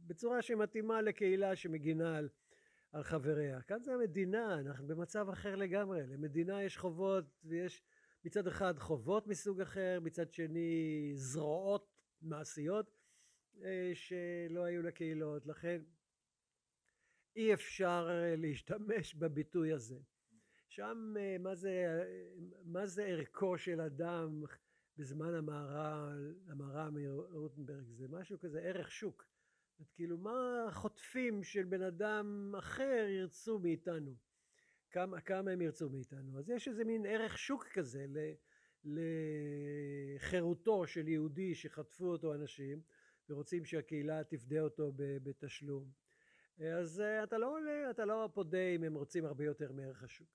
בצורה 0.08 0.42
שמתאימה 0.42 1.02
לקהילה 1.02 1.56
שמגינה 1.56 2.18
על, 2.18 2.30
על 2.92 3.04
חבריה. 3.04 3.62
כאן 3.62 3.84
זה 3.84 3.94
המדינה, 3.94 4.60
אנחנו 4.60 4.88
במצב 4.88 5.30
אחר 5.30 5.56
לגמרי. 5.56 6.08
למדינה 6.08 6.64
יש 6.64 6.78
חובות 6.78 7.26
ויש 7.44 7.84
מצד 8.26 8.48
אחד 8.48 8.80
חובות 8.80 9.28
מסוג 9.28 9.62
אחר, 9.62 10.00
מצד 10.02 10.32
שני 10.32 11.12
זרועות 11.16 11.94
מעשיות 12.22 12.98
אה, 13.64 13.92
שלא 13.94 14.64
היו 14.64 14.84
לקהילות. 14.84 15.46
לכן 15.46 15.82
אי 17.36 17.54
אפשר 17.54 18.08
אה, 18.10 18.36
להשתמש 18.36 19.16
בביטוי 19.16 19.74
הזה. 19.74 20.00
שם 20.68 21.14
אה, 21.20 21.38
מה 21.40 21.56
זה, 21.56 22.04
מה 22.66 22.86
זה 22.86 23.06
ערכו 23.06 23.58
של 23.58 23.82
אדם 23.82 24.44
בזמן 24.98 25.34
המהר"ל, 25.34 26.36
המהר"ל 26.48 26.90
מרוטנברג, 26.90 27.92
זה 27.92 28.08
משהו 28.08 28.40
כזה 28.40 28.62
ערך 28.62 28.92
שוק. 28.92 29.26
זאת 29.78 29.92
כאילו 29.92 30.18
מה 30.18 30.66
החוטפים 30.68 31.44
של 31.44 31.64
בן 31.64 31.82
אדם 31.82 32.54
אחר 32.60 33.06
ירצו 33.10 33.60
מאיתנו, 33.60 34.16
כמה, 34.92 35.22
כמה 35.22 35.52
הם 35.52 35.62
ירצו 35.62 35.90
מאיתנו. 35.90 36.40
אז 36.40 36.50
יש 36.50 36.68
איזה 36.68 36.84
מין 36.84 37.06
ערך 37.06 37.38
שוק 37.38 37.68
כזה 37.68 38.06
לחירותו 40.20 40.88
של 40.88 41.08
יהודי 41.08 41.56
שחטפו 41.56 42.06
אותו 42.06 42.34
אנשים 42.34 42.82
ורוצים 43.30 43.66
שהקהילה 43.66 44.24
תפדה 44.24 44.62
אותו 44.62 44.92
בתשלום. 44.96 45.92
אז 46.60 47.02
אה, 47.02 47.24
אתה 47.24 47.38
לא 47.38 47.58
אתה 47.92 48.06
לא 48.06 48.30
פודה 48.34 48.68
אם 48.76 48.84
הם 48.84 48.96
רוצים 48.96 49.26
הרבה 49.26 49.46
יותר 49.46 49.72
מערך 49.72 50.04
השוק. 50.04 50.30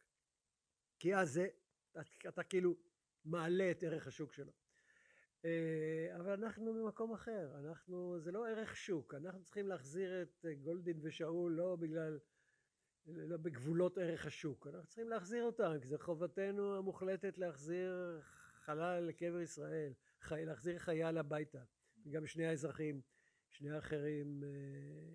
כי 0.99 1.15
אז 1.17 1.33
זה, 1.33 1.49
אתה, 1.91 2.01
אתה 2.29 2.43
כאילו 2.43 2.77
מעלה 3.25 3.71
את 3.71 3.83
ערך 3.83 4.07
השוק 4.07 4.33
שלו. 4.33 4.53
אה, 5.45 6.17
אבל 6.17 6.31
אנחנו 6.31 6.75
במקום 6.75 7.13
אחר, 7.13 7.51
אנחנו, 7.59 8.21
זה 8.21 8.33
לא 8.33 8.49
ערך 8.49 8.77
שוק, 8.77 9.15
אנחנו 9.15 9.45
צריכים 9.45 9.69
להחזיר 9.69 10.23
את 10.23 10.45
אה, 10.45 10.55
גולדין 10.55 10.99
ושאול 11.03 11.53
לא 11.53 11.77
בגלל, 11.77 12.19
לא 13.07 13.37
בגבולות 13.37 13.99
ערך 13.99 14.27
השוק, 14.27 14.67
אנחנו 14.67 14.87
צריכים 14.87 15.09
להחזיר 15.09 15.45
אותם, 15.45 15.73
כי 15.81 15.89
זו 15.89 15.99
חובתנו 15.99 16.77
המוחלטת 16.77 17.39
להחזיר 17.39 18.21
חלל 18.55 19.01
לקבר 19.01 19.41
ישראל, 19.41 19.93
חי, 20.21 20.45
להחזיר 20.45 20.79
חייל 20.79 21.19
הביתה, 21.19 21.63
וגם 22.07 22.27
שני 22.27 22.47
האזרחים, 22.47 23.01
שני 23.51 23.71
האחרים, 23.71 24.43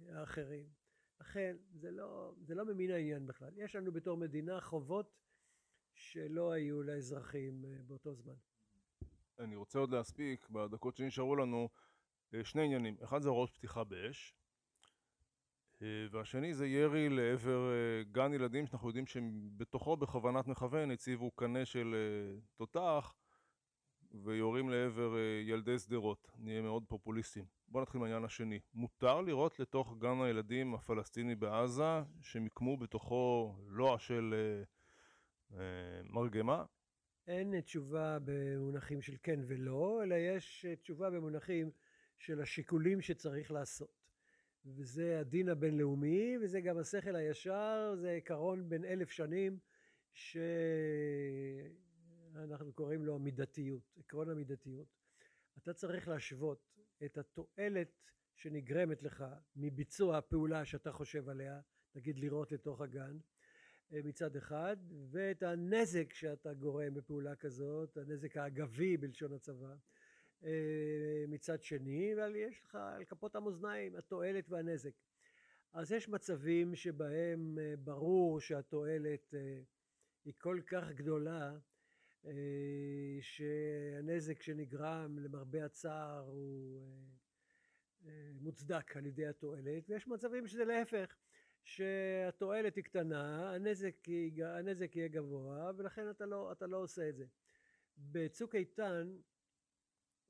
האחרים. 0.09 0.69
לכן 1.19 1.57
זה 1.73 1.91
לא, 1.91 2.33
זה 2.41 2.55
לא 2.55 2.65
ממין 2.65 2.91
העניין 2.91 3.27
בכלל. 3.27 3.51
יש 3.57 3.75
לנו 3.75 3.91
בתור 3.91 4.17
מדינה 4.17 4.61
חובות 4.61 5.17
שלא 5.93 6.51
היו 6.51 6.83
לאזרחים 6.83 7.65
אה, 7.65 7.77
באותו 7.87 8.13
זמן. 8.13 8.35
אני 9.39 9.55
רוצה 9.55 9.79
עוד 9.79 9.91
להספיק 9.91 10.49
בדקות 10.49 10.95
שנשארו 10.95 11.35
לנו 11.35 11.69
אה, 12.33 12.43
שני 12.43 12.63
עניינים. 12.65 12.95
אחד 13.03 13.21
זה 13.21 13.29
הוראות 13.29 13.49
פתיחה 13.49 13.83
באש, 13.83 14.33
אה, 15.81 16.05
והשני 16.11 16.53
זה 16.53 16.67
ירי 16.67 17.09
לעבר 17.09 17.71
גן 18.11 18.33
ילדים 18.33 18.67
שאנחנו 18.67 18.87
יודעים 18.87 19.05
שבתוכו 19.07 19.97
בכוונת 19.97 20.47
מכוון 20.47 20.91
הציבו 20.91 21.31
קנה 21.31 21.65
של 21.65 21.95
תותח 22.55 23.13
ויורים 24.23 24.69
לעבר 24.69 25.15
ילדי 25.45 25.79
שדרות. 25.79 26.31
נהיה 26.37 26.61
מאוד 26.61 26.83
פופוליסטים. 26.87 27.45
בוא 27.67 27.81
נתחיל 27.81 27.99
מהעניין 28.01 28.23
השני. 28.23 28.59
מותר 28.73 29.21
לראות 29.21 29.59
לתוך 29.59 29.95
גן 29.97 30.21
הילדים 30.21 30.73
הפלסטיני 30.75 31.35
בעזה, 31.35 32.01
שמיקמו 32.21 32.77
בתוכו 32.77 33.55
לוע 33.67 33.99
של 33.99 34.33
אה, 34.37 34.63
אה, 35.59 36.01
מרגמה? 36.03 36.63
אין 37.27 37.61
תשובה 37.61 38.17
במונחים 38.25 39.01
של 39.01 39.15
כן 39.23 39.39
ולא, 39.47 40.03
אלא 40.03 40.15
יש 40.15 40.65
תשובה 40.81 41.09
במונחים 41.09 41.71
של 42.17 42.41
השיקולים 42.41 43.01
שצריך 43.01 43.51
לעשות. 43.51 44.07
וזה 44.65 45.19
הדין 45.19 45.49
הבינלאומי, 45.49 46.37
וזה 46.41 46.61
גם 46.61 46.77
השכל 46.77 47.15
הישר, 47.15 47.95
זה 47.95 48.11
עקרון 48.11 48.69
בין 48.69 48.85
אלף 48.85 49.09
שנים, 49.09 49.59
שאנחנו 50.13 50.73
קוראים 52.73 53.05
לו 53.05 53.15
המידתיות, 53.15 53.97
עקרון 53.97 54.29
המידתיות. 54.29 54.87
אתה 55.57 55.73
צריך 55.73 56.07
להשוות 56.07 56.75
את 57.05 57.17
התועלת 57.17 58.11
שנגרמת 58.35 59.03
לך 59.03 59.25
מביצוע 59.55 60.17
הפעולה 60.17 60.65
שאתה 60.65 60.91
חושב 60.91 61.29
עליה, 61.29 61.59
נגיד 61.95 62.19
לירות 62.19 62.51
לתוך 62.51 62.81
הגן, 62.81 63.17
אה, 63.17 63.36
מצד 63.91 64.35
אחד, 64.35 64.77
ואת 65.09 65.43
הנזק 65.43 66.13
שאתה 66.13 66.53
גורם 66.53 66.93
בפעולה 66.93 67.35
כזאת, 67.35 67.97
הנזק 67.97 68.37
האגבי 68.37 68.97
בלשון 68.97 69.33
הצבא, 69.33 69.75
אה, 70.43 71.25
מצד 71.27 71.63
שני, 71.63 72.13
אבל 72.13 72.35
יש 72.35 72.61
לך 72.65 72.75
על 72.75 73.05
כפות 73.05 73.35
המאזניים 73.35 73.95
התועלת 73.95 74.49
והנזק. 74.49 74.93
אז 75.73 75.91
יש 75.91 76.09
מצבים 76.09 76.75
שבהם 76.75 77.59
אה, 77.59 77.73
ברור 77.77 78.39
שהתועלת 78.39 79.33
היא 80.25 80.33
כל 80.37 80.61
כך 80.67 80.91
גדולה, 80.91 81.57
אה, 82.27 83.17
שהנזק 83.21 84.41
שנגרם 84.41 85.19
למרבה 85.19 85.65
הצער 85.65 86.25
הוא 86.27 86.81
אה, 86.81 86.87
אה, 88.05 88.31
מוצדק 88.41 88.97
על 88.97 89.05
ידי 89.05 89.27
התועלת, 89.27 89.89
ויש 89.89 90.07
מצבים 90.07 90.47
שזה 90.47 90.65
להפך, 90.65 91.15
שהתועלת 91.67 92.75
היא 92.75 92.83
קטנה, 92.83 93.53
הנזק, 93.55 94.05
היא, 94.05 94.45
הנזק 94.45 94.95
יהיה 94.95 95.07
גבוה, 95.07 95.71
ולכן 95.77 96.09
אתה 96.09 96.25
לא, 96.25 96.51
אתה 96.51 96.67
לא 96.67 96.77
עושה 96.77 97.09
את 97.09 97.15
זה. 97.15 97.25
בצוק 97.97 98.55
איתן, 98.55 99.17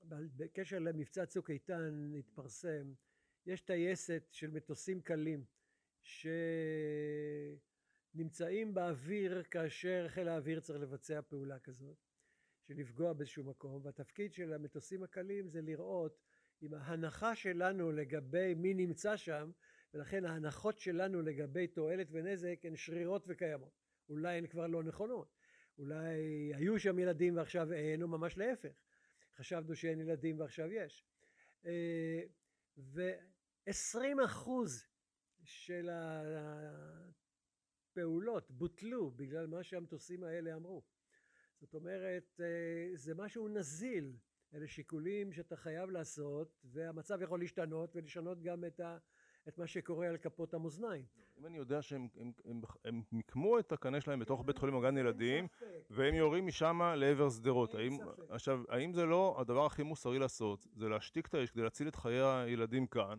בקשר 0.10 0.80
למבצע 0.80 1.26
צוק 1.26 1.50
איתן 1.50 2.13
התפרסם, 2.19 2.93
יש 3.45 3.62
טייסת 3.62 4.23
של 4.32 4.52
מטוסים 4.52 5.02
קלים, 5.02 5.45
ש... 6.04 6.28
נמצאים 8.13 8.73
באוויר 8.73 9.43
כאשר 9.43 10.06
חיל 10.10 10.28
האוויר 10.28 10.60
צריך 10.60 10.80
לבצע 10.80 11.21
פעולה 11.21 11.60
כזאת, 11.60 11.97
של 12.67 12.73
לפגוע 12.78 13.13
באיזשהו 13.13 13.43
מקום, 13.43 13.86
והתפקיד 13.86 14.34
של 14.34 14.54
המטוסים 14.54 15.04
הקלים 15.04 15.47
זה 15.47 15.62
לראות 15.62 16.19
אם 16.62 16.73
ההנחה 16.73 17.36
שלנו 17.36 17.91
לגבי 17.91 18.54
מי 18.54 18.73
נמצא 18.73 19.17
שם, 19.17 19.52
ולכן 19.93 20.26
ההנחות 20.26 20.80
שלנו 20.80 21.21
לגבי 21.21 21.67
תועלת 21.67 22.08
ונזק 22.12 22.60
הן 22.63 22.76
שרירות 22.76 23.23
וקיימות. 23.28 23.71
אולי 24.10 24.38
הן 24.38 24.47
כבר 24.47 24.67
לא 24.67 24.84
נכונות. 24.84 25.38
אולי 25.78 26.15
היו 26.54 26.80
שם 26.80 27.00
ילדים 27.00 27.38
ועכשיו 27.38 27.73
אין, 27.73 28.02
או 28.02 28.08
ממש 28.08 28.38
להפך. 28.38 28.71
חשבנו 29.36 29.76
שאין 29.76 30.02
ילדים 30.02 30.39
ועכשיו 30.39 30.71
יש. 30.71 31.06
אה, 31.65 32.21
ו-20 32.78 34.26
אחוז 34.26 34.86
של 35.43 35.89
פעולות 37.93 38.52
בוטלו 38.52 39.12
בגלל 39.12 39.47
מה 39.47 39.63
שהמטוסים 39.63 40.23
האלה 40.23 40.56
אמרו. 40.56 40.84
זאת 41.60 41.73
אומרת, 41.73 42.39
אה, 42.39 42.89
זה 42.95 43.15
משהו 43.15 43.47
נזיל, 43.47 44.17
אלה 44.54 44.67
שיקולים 44.67 45.34
שאתה 45.34 45.56
חייב 45.56 45.89
לעשות, 45.89 46.60
והמצב 46.63 47.21
יכול 47.21 47.39
להשתנות 47.39 47.95
ולשנות 47.95 48.41
גם 48.41 48.65
את, 48.65 48.80
ה, 48.80 48.97
את 49.47 49.57
מה 49.57 49.67
שקורה 49.67 50.07
על 50.07 50.17
כפות 50.17 50.53
המאזניים. 50.53 51.05
אם 51.39 51.45
אני 51.45 51.57
יודע 51.57 51.81
שהם 51.81 52.07
הם, 52.19 52.31
הם, 52.45 52.62
הם 52.86 53.01
מיקמו 53.12 53.60
את 53.60 53.71
הקנה 53.71 54.01
שלהם 54.01 54.19
בתוך 54.19 54.43
בית 54.45 54.57
חולים 54.57 54.75
או 54.75 54.81
גן 54.81 54.97
ילדים, 54.97 55.47
והם 55.89 56.15
יורים 56.15 56.47
משם 56.47 56.81
לעבר 56.95 57.29
שדרות, 57.29 57.75
עכשיו, 58.29 58.62
האם 58.69 58.93
זה 58.93 59.05
לא 59.05 59.36
הדבר 59.39 59.65
הכי 59.65 59.83
מוסרי 59.83 60.19
לעשות, 60.19 60.67
זה 60.75 60.89
להשתיק 60.89 61.27
את 61.27 61.33
האש 61.33 61.51
כדי 61.51 61.63
להציל 61.63 61.88
את 61.88 61.95
חיי 61.95 62.21
הילדים 62.21 62.88
כאן, 62.88 63.17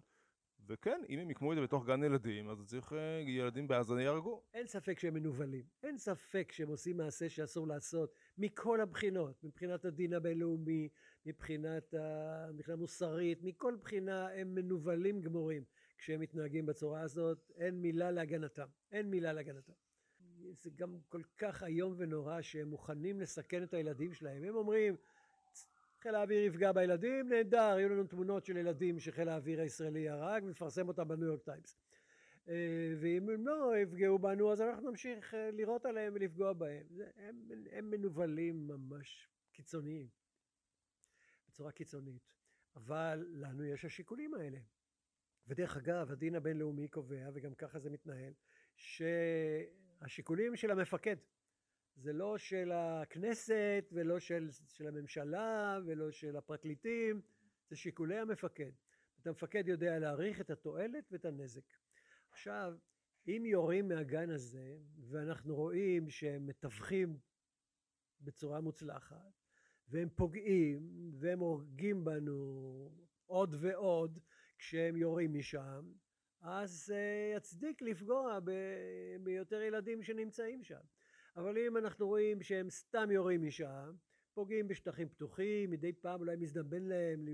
וכן, 0.69 1.01
אם 1.09 1.19
הם 1.19 1.31
יקמו 1.31 1.53
את 1.53 1.57
זה 1.57 1.62
בתוך 1.62 1.87
גן 1.87 2.03
ילדים, 2.03 2.49
אז 2.49 2.64
צריך 2.67 2.93
אה, 2.93 3.23
ילדים 3.27 3.69
בעזה 3.69 4.03
יהרגו. 4.03 4.43
אין 4.55 4.67
ספק 4.67 4.99
שהם 4.99 5.14
מנוולים, 5.14 5.64
אין 5.83 5.99
ספק 5.99 6.53
שהם 6.53 6.69
עושים 6.69 6.97
מעשה 6.97 7.29
שאסור 7.29 7.69
לעשות 7.69 8.14
מכל 8.38 8.81
הבחינות, 8.81 9.45
מבחינת 9.45 9.85
הדין 9.85 10.12
הבינלאומי, 10.12 10.88
מבחינת, 11.27 11.95
ה... 11.95 12.47
מבחינה 12.53 12.77
מוסרית, 12.77 13.38
מכל 13.43 13.77
בחינה 13.81 14.29
הם 14.29 14.55
מנוולים 14.55 15.21
גמורים 15.21 15.64
כשהם 15.99 16.21
מתנהגים 16.21 16.67
בצורה 16.67 17.01
הזאת, 17.01 17.51
אין 17.57 17.83
מילה 17.83 18.11
להגנתם, 18.11 18.67
אין 18.93 19.11
מילה 19.11 19.33
להגנתם. 19.33 19.73
זה 20.53 20.71
גם 20.77 20.99
כל 21.09 21.23
כך 21.39 21.63
איום 21.63 21.95
ונורא 21.97 22.43
שהם 22.43 22.69
מוכנים 22.69 23.21
לסכן 23.21 23.63
את 23.63 23.75
הילדים 23.75 24.15
שלהם, 24.15 24.45
הם 24.45 24.57
אומרים 24.57 24.97
חיל 26.01 26.15
האוויר 26.15 26.45
יפגע 26.45 26.73
בילדים, 26.73 27.29
נהדר, 27.29 27.75
היו 27.77 27.89
לנו 27.89 28.05
תמונות 28.05 28.45
של 28.45 28.57
ילדים 28.57 29.01
שחיל 29.01 29.29
האוויר 29.29 29.61
הישראלי 29.61 30.09
הרג 30.09 30.45
ונפרסם 30.45 30.89
אותם 30.89 31.09
בניו 31.09 31.27
יורק 31.27 31.43
טיימס. 31.43 31.79
אה, 32.49 32.95
ואם 33.01 33.29
הם 33.29 33.47
לא 33.47 33.79
יפגעו 33.79 34.19
בנו 34.19 34.53
אז 34.53 34.61
אנחנו 34.61 34.91
נמשיך 34.91 35.35
אה, 35.35 35.51
לירות 35.51 35.87
עליהם 35.87 36.13
ולפגוע 36.17 36.53
בהם. 36.53 36.87
הם, 37.17 37.49
הם 37.71 37.91
מנוולים 37.91 38.69
ממש 38.69 39.29
קיצוניים, 39.53 40.09
בצורה 41.49 41.73
קיצונית. 41.73 42.35
אבל 42.77 43.27
לנו 43.31 43.65
יש 43.65 43.85
השיקולים 43.85 44.35
האלה. 44.35 44.59
ודרך 45.49 45.77
אגב, 45.77 46.13
הדין 46.13 46.35
הבינלאומי 46.35 46.89
קובע, 46.89 47.31
וגם 47.35 47.55
ככה 47.55 47.79
זה 47.79 47.91
מתנהל, 47.91 48.33
שהשיקולים 48.77 50.57
של 50.57 50.71
המפקד, 50.71 51.17
זה 51.97 52.13
לא 52.13 52.39
של 52.39 52.73
הכנסת 52.73 53.85
ולא 53.93 54.19
של, 54.19 54.49
של 54.67 54.87
הממשלה 54.87 55.79
ולא 55.87 56.11
של 56.11 56.37
הפרקליטים, 56.37 57.21
זה 57.69 57.77
שיקולי 57.77 58.19
המפקד. 58.19 58.71
את 59.21 59.27
המפקד 59.27 59.69
יודע 59.69 59.99
להעריך 59.99 60.41
את 60.41 60.51
התועלת 60.51 61.05
ואת 61.13 61.25
הנזק. 61.25 61.65
עכשיו, 62.31 62.75
אם 63.29 63.43
יורים 63.47 63.89
מהגן 63.89 64.31
הזה, 64.31 64.79
ואנחנו 65.11 65.55
רואים 65.55 66.11
שהם 66.11 66.47
מתווכים 66.47 67.19
בצורה 68.21 68.61
מוצלחת, 68.61 69.43
והם 69.89 70.09
פוגעים, 70.15 71.11
והם 71.19 71.39
הורגים 71.39 72.05
בנו 72.05 72.91
עוד 73.27 73.57
ועוד 73.61 74.19
כשהם 74.59 74.97
יורים 74.97 75.35
משם, 75.35 75.92
אז 76.40 76.71
זה 76.71 77.33
יצדיק 77.37 77.83
לפגוע 77.83 78.38
ביותר 79.23 79.61
ילדים 79.61 80.03
שנמצאים 80.03 80.64
שם. 80.64 80.81
אבל 81.37 81.59
אם 81.59 81.77
אנחנו 81.77 82.07
רואים 82.07 82.42
שהם 82.42 82.71
סתם 82.71 83.11
יורים 83.11 83.47
משם, 83.47 83.92
פוגעים 84.35 84.68
בשטחים 84.68 85.09
פתוחים, 85.09 85.71
מדי 85.71 85.92
פעם 85.92 86.21
אולי 86.21 86.37
מזדמן 86.37 86.83
להם 86.83 87.29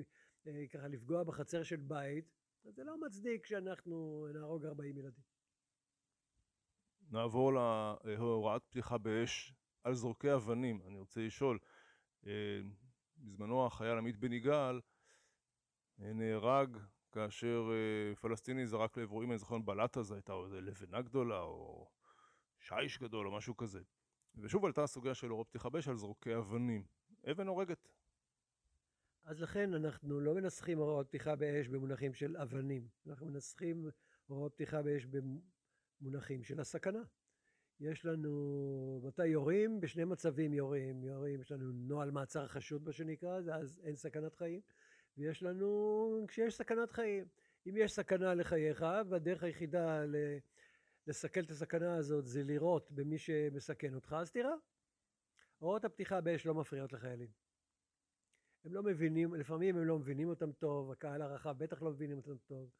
אה, 0.46 0.64
ככה 0.72 0.88
לפגוע 0.88 1.24
בחצר 1.24 1.62
של 1.62 1.76
בית, 1.76 2.24
אז 2.64 2.74
זה 2.74 2.84
לא 2.84 3.00
מצדיק 3.00 3.46
שאנחנו 3.46 4.26
נהרוג 4.34 4.64
40 4.64 4.98
ילדים. 4.98 5.24
נעבור 7.10 7.52
להוראת 8.04 8.62
פתיחה 8.64 8.98
באש 8.98 9.54
על 9.84 9.94
זורקי 9.94 10.34
אבנים. 10.34 10.82
אני 10.87 10.98
רוצה 10.98 11.20
לשאול, 11.20 11.58
אה, 12.26 12.60
בזמנו 13.16 13.66
החייל 13.66 13.98
עמית 13.98 14.16
בן 14.16 14.32
יגאל 14.32 14.80
אה, 16.00 16.12
נהרג 16.12 16.76
כאשר 17.14 17.70
פלסטיני 18.20 18.66
זרק 18.66 18.96
לעברו, 18.96 19.22
אם 19.22 19.31
אני 19.31 19.38
זוכר, 19.38 19.59
בלטה 19.59 20.03
זו 20.03 20.14
הייתה 20.14 20.33
איזה 20.44 20.61
לבנה 20.61 21.03
גדולה 21.03 21.40
או 21.40 21.88
שיש 22.61 22.98
גדול 22.98 23.27
או 23.27 23.37
משהו 23.37 23.57
כזה. 23.57 23.81
ושוב 24.37 24.64
עלתה 24.64 24.83
הסוגיה 24.83 25.14
של 25.14 25.33
אורות 25.33 25.48
פתיחה 25.48 25.68
באש 25.68 25.88
על 25.88 25.96
זרוקי 25.96 26.37
אבנים. 26.37 26.85
אבן 27.31 27.46
הורגת. 27.46 27.88
אז 29.24 29.40
לכן 29.40 29.74
אנחנו 29.74 30.20
לא 30.20 30.35
מנסחים 30.35 30.79
הוראות 30.79 31.09
פתיחה 31.09 31.37
באש 31.37 31.68
במונחים 31.68 32.14
של 32.14 32.37
אבנים, 32.37 32.88
אנחנו 33.07 33.27
מנסחים 33.27 33.87
הוראות 34.27 34.53
פתיחה 34.55 34.83
באש 34.83 35.07
במונחים 36.00 36.44
של 36.44 36.61
הסכנה. 36.61 37.03
יש 37.81 38.05
לנו, 38.07 39.03
מתי 39.05 39.27
יורים? 39.27 39.81
בשני 39.81 40.05
מצבים 40.05 40.55
יורים. 40.55 41.05
יורים, 41.05 41.40
יש 41.40 41.53
לנו 41.53 41.72
נוהל 41.72 42.11
מעצר 42.11 42.48
חשוד, 42.48 42.85
מה 42.85 42.92
שנקרא, 42.92 43.38
אז 43.38 43.81
אין 43.85 43.96
סכנת 43.96 44.35
חיים. 44.35 44.61
ויש 45.18 45.42
לנו, 45.42 46.24
כשיש 46.29 46.55
סכנת 46.55 46.92
חיים. 46.92 47.24
אם 47.66 47.77
יש 47.77 47.92
סכנה 47.92 48.35
לחייך, 48.35 48.85
והדרך 49.09 49.42
היחידה 49.42 50.05
לסכל 51.07 51.40
את 51.40 51.50
הסכנה 51.50 51.96
הזאת 51.96 52.27
זה 52.27 52.42
לירות 52.42 52.90
במי 52.90 53.18
שמסכן 53.18 53.94
אותך, 53.94 54.16
אז 54.18 54.31
תירה. 54.31 54.55
הוראות 55.59 55.85
הפתיחה 55.85 56.20
באש 56.20 56.46
לא 56.46 56.55
מפריעות 56.55 56.92
לחיילים. 56.92 57.29
הם 58.64 58.74
לא 58.74 58.83
מבינים, 58.83 59.35
לפעמים 59.35 59.77
הם 59.77 59.85
לא 59.85 59.98
מבינים 59.98 60.29
אותם 60.29 60.53
טוב, 60.53 60.90
הקהל 60.90 61.22
הרחב 61.22 61.59
בטח 61.59 61.83
לא 61.83 61.90
מבינים 61.90 62.16
אותם 62.16 62.37
טוב. 62.37 62.70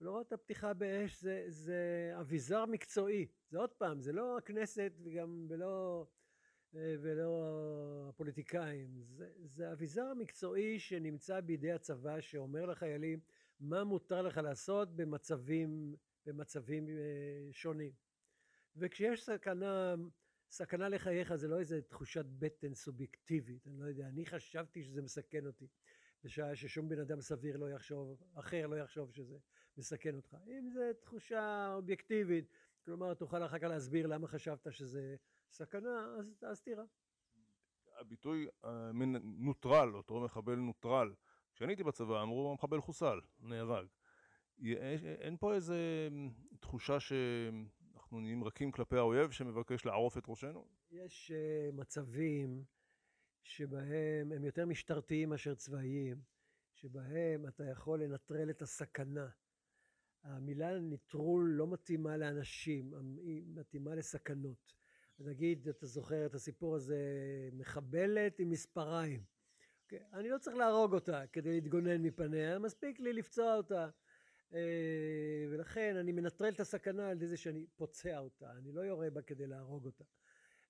אבל 0.00 0.08
הוראות 0.08 0.32
הפתיחה 0.32 0.74
באש 0.74 1.20
זה, 1.20 1.44
זה 1.48 2.12
אביזר 2.20 2.66
מקצועי. 2.66 3.26
זה 3.50 3.58
עוד 3.58 3.70
פעם, 3.70 4.00
זה 4.00 4.12
לא 4.12 4.38
הכנסת 4.38 4.92
וגם 5.04 5.46
ולא, 5.48 6.06
ולא 6.74 8.06
הפוליטיקאים. 8.08 9.02
זה, 9.02 9.30
זה 9.44 9.72
אביזר 9.72 10.14
מקצועי 10.14 10.78
שנמצא 10.78 11.40
בידי 11.40 11.72
הצבא 11.72 12.20
שאומר 12.20 12.66
לחיילים 12.66 13.20
מה 13.60 13.84
מותר 13.84 14.22
לך 14.22 14.36
לעשות 14.36 14.96
במצבים 14.96 15.94
במצבים 16.28 16.88
אה, 16.88 17.48
שונים. 17.52 17.92
וכשיש 18.76 19.24
סכנה, 19.24 19.94
סכנה 20.50 20.88
לחייך 20.88 21.34
זה 21.34 21.48
לא 21.48 21.58
איזה 21.58 21.82
תחושת 21.82 22.24
בטן 22.38 22.74
סובייקטיבית, 22.74 23.66
אני 23.66 23.80
לא 23.80 23.84
יודע, 23.84 24.08
אני 24.08 24.26
חשבתי 24.26 24.82
שזה 24.82 25.02
מסכן 25.02 25.46
אותי, 25.46 25.66
בשעה 26.24 26.56
ששום 26.56 26.88
בן 26.88 27.00
אדם 27.00 27.20
סביר 27.20 27.56
לא 27.56 27.70
יחשוב, 27.70 28.22
אחר 28.34 28.66
לא 28.66 28.76
יחשוב 28.76 29.12
שזה 29.12 29.36
מסכן 29.76 30.16
אותך. 30.16 30.36
אם 30.46 30.70
זו 30.70 30.80
תחושה 31.00 31.72
אובייקטיבית, 31.74 32.48
כלומר 32.84 33.14
תוכל 33.14 33.44
אחר 33.44 33.58
כך 33.58 33.64
להסביר 33.64 34.06
למה 34.06 34.28
חשבת 34.28 34.66
שזה 34.70 35.16
סכנה, 35.50 36.14
אז, 36.18 36.44
אז 36.46 36.60
תירה. 36.60 36.84
הביטוי 38.00 38.48
אה, 38.64 38.90
נוטרל, 39.22 39.94
אותו 39.96 40.20
מחבל 40.20 40.54
נוטרל, 40.54 41.14
כשאני 41.54 41.72
הייתי 41.72 41.84
בצבא 41.84 42.22
אמרו 42.22 42.50
המחבל 42.50 42.80
חוסל, 42.80 43.20
נהרג. 43.40 43.86
אין 45.20 45.36
פה 45.36 45.54
איזה 45.54 46.08
תחושה 46.60 47.00
שאנחנו 47.00 48.20
נהיים 48.20 48.44
רכים 48.44 48.72
כלפי 48.72 48.96
האויב 48.96 49.30
שמבקש 49.30 49.86
לערוף 49.86 50.18
את 50.18 50.24
ראשנו? 50.28 50.68
יש 50.90 51.30
אה, 51.30 51.70
מצבים 51.72 52.64
שבהם 53.42 54.32
הם 54.32 54.44
יותר 54.44 54.66
משטרתיים 54.66 55.28
מאשר 55.28 55.54
צבאיים, 55.54 56.22
שבהם 56.74 57.46
אתה 57.48 57.64
יכול 57.64 58.02
לנטרל 58.02 58.50
את 58.50 58.62
הסכנה. 58.62 59.28
המילה 60.22 60.78
נטרול 60.78 61.50
לא 61.50 61.66
מתאימה 61.66 62.16
לאנשים, 62.16 62.94
היא 63.22 63.42
מתאימה 63.46 63.94
לסכנות. 63.94 64.74
נגיד, 65.20 65.68
אתה 65.68 65.86
זוכר 65.86 66.26
את 66.26 66.34
הסיפור 66.34 66.76
הזה, 66.76 66.98
מחבלת 67.52 68.38
עם 68.38 68.50
מספריים. 68.50 69.20
Okay, 69.20 69.94
אוקיי? 69.94 70.00
אני 70.12 70.28
לא 70.28 70.38
צריך 70.38 70.56
להרוג 70.56 70.94
אותה 70.94 71.22
כדי 71.32 71.50
להתגונן 71.50 72.02
מפניה, 72.02 72.58
מספיק 72.58 73.00
לי 73.00 73.12
לפצוע 73.12 73.54
אותה. 73.54 73.88
אה, 74.54 75.46
ולכן 75.50 75.96
אני 75.96 76.12
מנטרל 76.12 76.48
את 76.48 76.60
הסכנה 76.60 77.08
על 77.08 77.16
ידי 77.16 77.26
זה 77.26 77.36
שאני 77.36 77.66
פוצע 77.76 78.18
אותה, 78.18 78.50
אני 78.50 78.72
לא 78.72 78.80
יורה 78.80 79.10
בה 79.10 79.22
כדי 79.22 79.46
להרוג 79.46 79.86
אותה. 79.86 80.04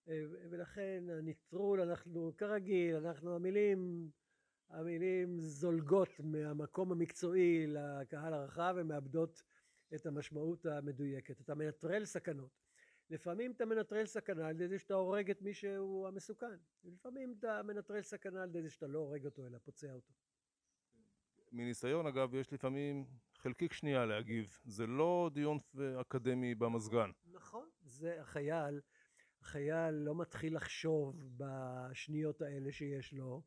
אה, 0.08 0.22
ולכן 0.50 1.04
הנטרול, 1.10 1.80
אנחנו 1.80 2.32
כרגיל, 2.36 2.96
אנחנו 2.96 3.34
המילים, 3.34 4.10
המילים 4.70 5.40
זולגות 5.40 6.08
מהמקום 6.18 6.92
המקצועי 6.92 7.66
לקהל 7.66 8.34
הרחב 8.34 8.74
ומאבדות 8.76 9.42
את 9.94 10.06
המשמעות 10.06 10.66
המדויקת. 10.66 11.40
אתה 11.40 11.54
מנטרל 11.54 12.04
סכנות. 12.04 12.67
לפעמים 13.10 13.52
אתה 13.52 13.64
מנטרל 13.64 14.06
סכנה 14.06 14.48
על 14.48 14.60
ידי 14.60 14.78
שאתה 14.78 14.94
הורג 14.94 15.30
את 15.30 15.42
מי 15.42 15.54
שהוא 15.54 16.08
המסוכן. 16.08 16.56
ולפעמים 16.84 17.34
אתה 17.38 17.62
מנטרל 17.62 18.02
סכנה 18.02 18.42
על 18.42 18.56
ידי 18.56 18.70
שאתה 18.70 18.86
לא 18.86 18.98
הורג 18.98 19.24
אותו 19.24 19.46
אלא 19.46 19.58
פוצע 19.58 19.92
אותו. 19.92 20.12
מניסיון 21.52 22.06
אגב, 22.06 22.34
יש 22.34 22.52
לפעמים 22.52 23.06
חלקיק 23.36 23.72
שנייה 23.72 24.06
להגיב, 24.06 24.58
זה 24.64 24.86
לא 24.86 25.30
דיון 25.34 25.58
אקדמי 26.00 26.54
במזגן. 26.54 27.10
נכון, 27.32 27.68
זה 27.84 28.20
החייל, 28.20 28.80
החייל 29.42 29.94
לא 29.94 30.14
מתחיל 30.14 30.56
לחשוב 30.56 31.28
בשניות 31.36 32.42
האלה 32.42 32.72
שיש 32.72 33.12
לו, 33.12 33.42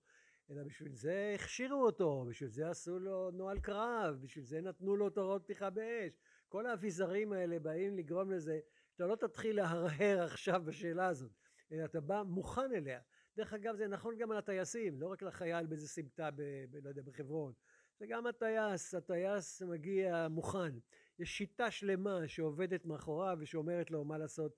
אלא 0.49 0.63
בשביל 0.63 0.93
זה 0.93 1.31
הכשירו 1.35 1.85
אותו, 1.85 2.25
בשביל 2.29 2.49
זה 2.49 2.69
עשו 2.69 2.99
לו 2.99 3.31
נוהל 3.31 3.59
קרב, 3.59 4.19
בשביל 4.21 4.45
זה 4.45 4.61
נתנו 4.61 4.95
לו 4.95 5.07
את 5.07 5.17
הוראות 5.17 5.43
פתיחה 5.43 5.69
באש. 5.69 6.17
כל 6.47 6.65
האביזרים 6.65 7.33
האלה 7.33 7.59
באים 7.59 7.97
לגרום 7.97 8.31
לזה 8.31 8.59
שאתה 9.01 9.11
לא 9.11 9.15
תתחיל 9.15 9.55
להרהר 9.55 10.23
עכשיו 10.23 10.61
בשאלה 10.65 11.07
הזאת, 11.07 11.31
אלא 11.71 11.85
אתה 11.85 12.01
בא 12.01 12.23
מוכן 12.25 12.71
אליה. 12.75 13.01
דרך 13.37 13.53
אגב 13.53 13.75
זה 13.75 13.87
נכון 13.87 14.17
גם 14.17 14.31
על 14.31 14.37
הטייסים, 14.37 15.01
לא 15.01 15.11
רק 15.11 15.21
לחייל 15.21 15.65
באיזה 15.65 15.87
סמטה, 15.87 16.31
ב, 16.31 16.41
ב, 16.71 16.75
לא 16.83 16.89
יודע, 16.89 17.01
בחברון. 17.01 17.53
זה 17.99 18.05
גם 18.07 18.27
הטייס, 18.27 18.93
הטייס 18.93 19.61
מגיע 19.61 20.27
מוכן. 20.27 20.79
יש 21.19 21.37
שיטה 21.37 21.71
שלמה 21.71 22.27
שעובדת 22.27 22.85
מאחוריו 22.85 23.37
ושאומרת 23.39 23.91
לו 23.91 24.05
מה 24.05 24.17
לעשות 24.17 24.57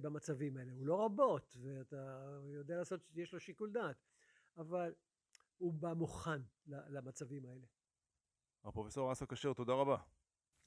במצבים 0.00 0.56
האלה. 0.56 0.72
הוא 0.72 0.86
לא 0.86 0.94
רובוט, 0.94 1.56
ואתה 1.62 2.28
יודע 2.54 2.76
לעשות, 2.76 3.00
יש 3.14 3.32
לו 3.32 3.40
שיקול 3.40 3.72
דעת, 3.72 3.96
אבל 4.56 4.94
הוא 5.58 5.74
בא 5.74 5.92
מוכן 5.92 6.40
למצבים 6.66 7.46
האלה. 7.46 7.66
הפרופסור 8.64 9.12
אסא 9.12 9.26
כשר, 9.26 9.52
תודה 9.52 9.72
רבה. 9.72 9.96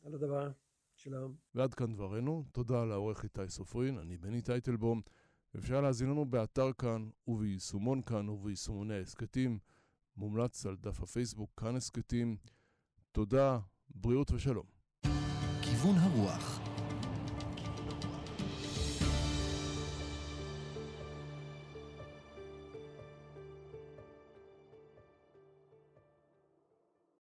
על 0.05 0.13
הדבר. 0.13 0.51
שלום. 0.97 1.35
ועד 1.55 1.73
כאן 1.73 1.93
דברנו, 1.93 2.43
תודה 2.51 2.85
לעורך 2.85 3.23
איתי 3.23 3.49
סופרין, 3.49 3.97
אני 3.97 4.17
בני 4.17 4.41
טייטלבום. 4.41 5.01
אפשר 5.57 5.81
להזין 5.81 6.09
לנו 6.09 6.25
באתר 6.25 6.73
כאן 6.73 7.09
וביישומון 7.27 8.01
כאן 8.01 8.29
וביישומוני 8.29 8.93
ההסכתים. 8.93 9.59
מומלץ 10.15 10.65
על 10.65 10.75
דף 10.75 11.03
הפייסבוק 11.03 11.51
כאן 11.57 11.75
הסכתים. 11.75 12.37
תודה, 13.11 13.59
בריאות 13.89 14.31
ושלום. 14.31 14.65
כיוון 15.61 15.95
הרוח 15.95 16.66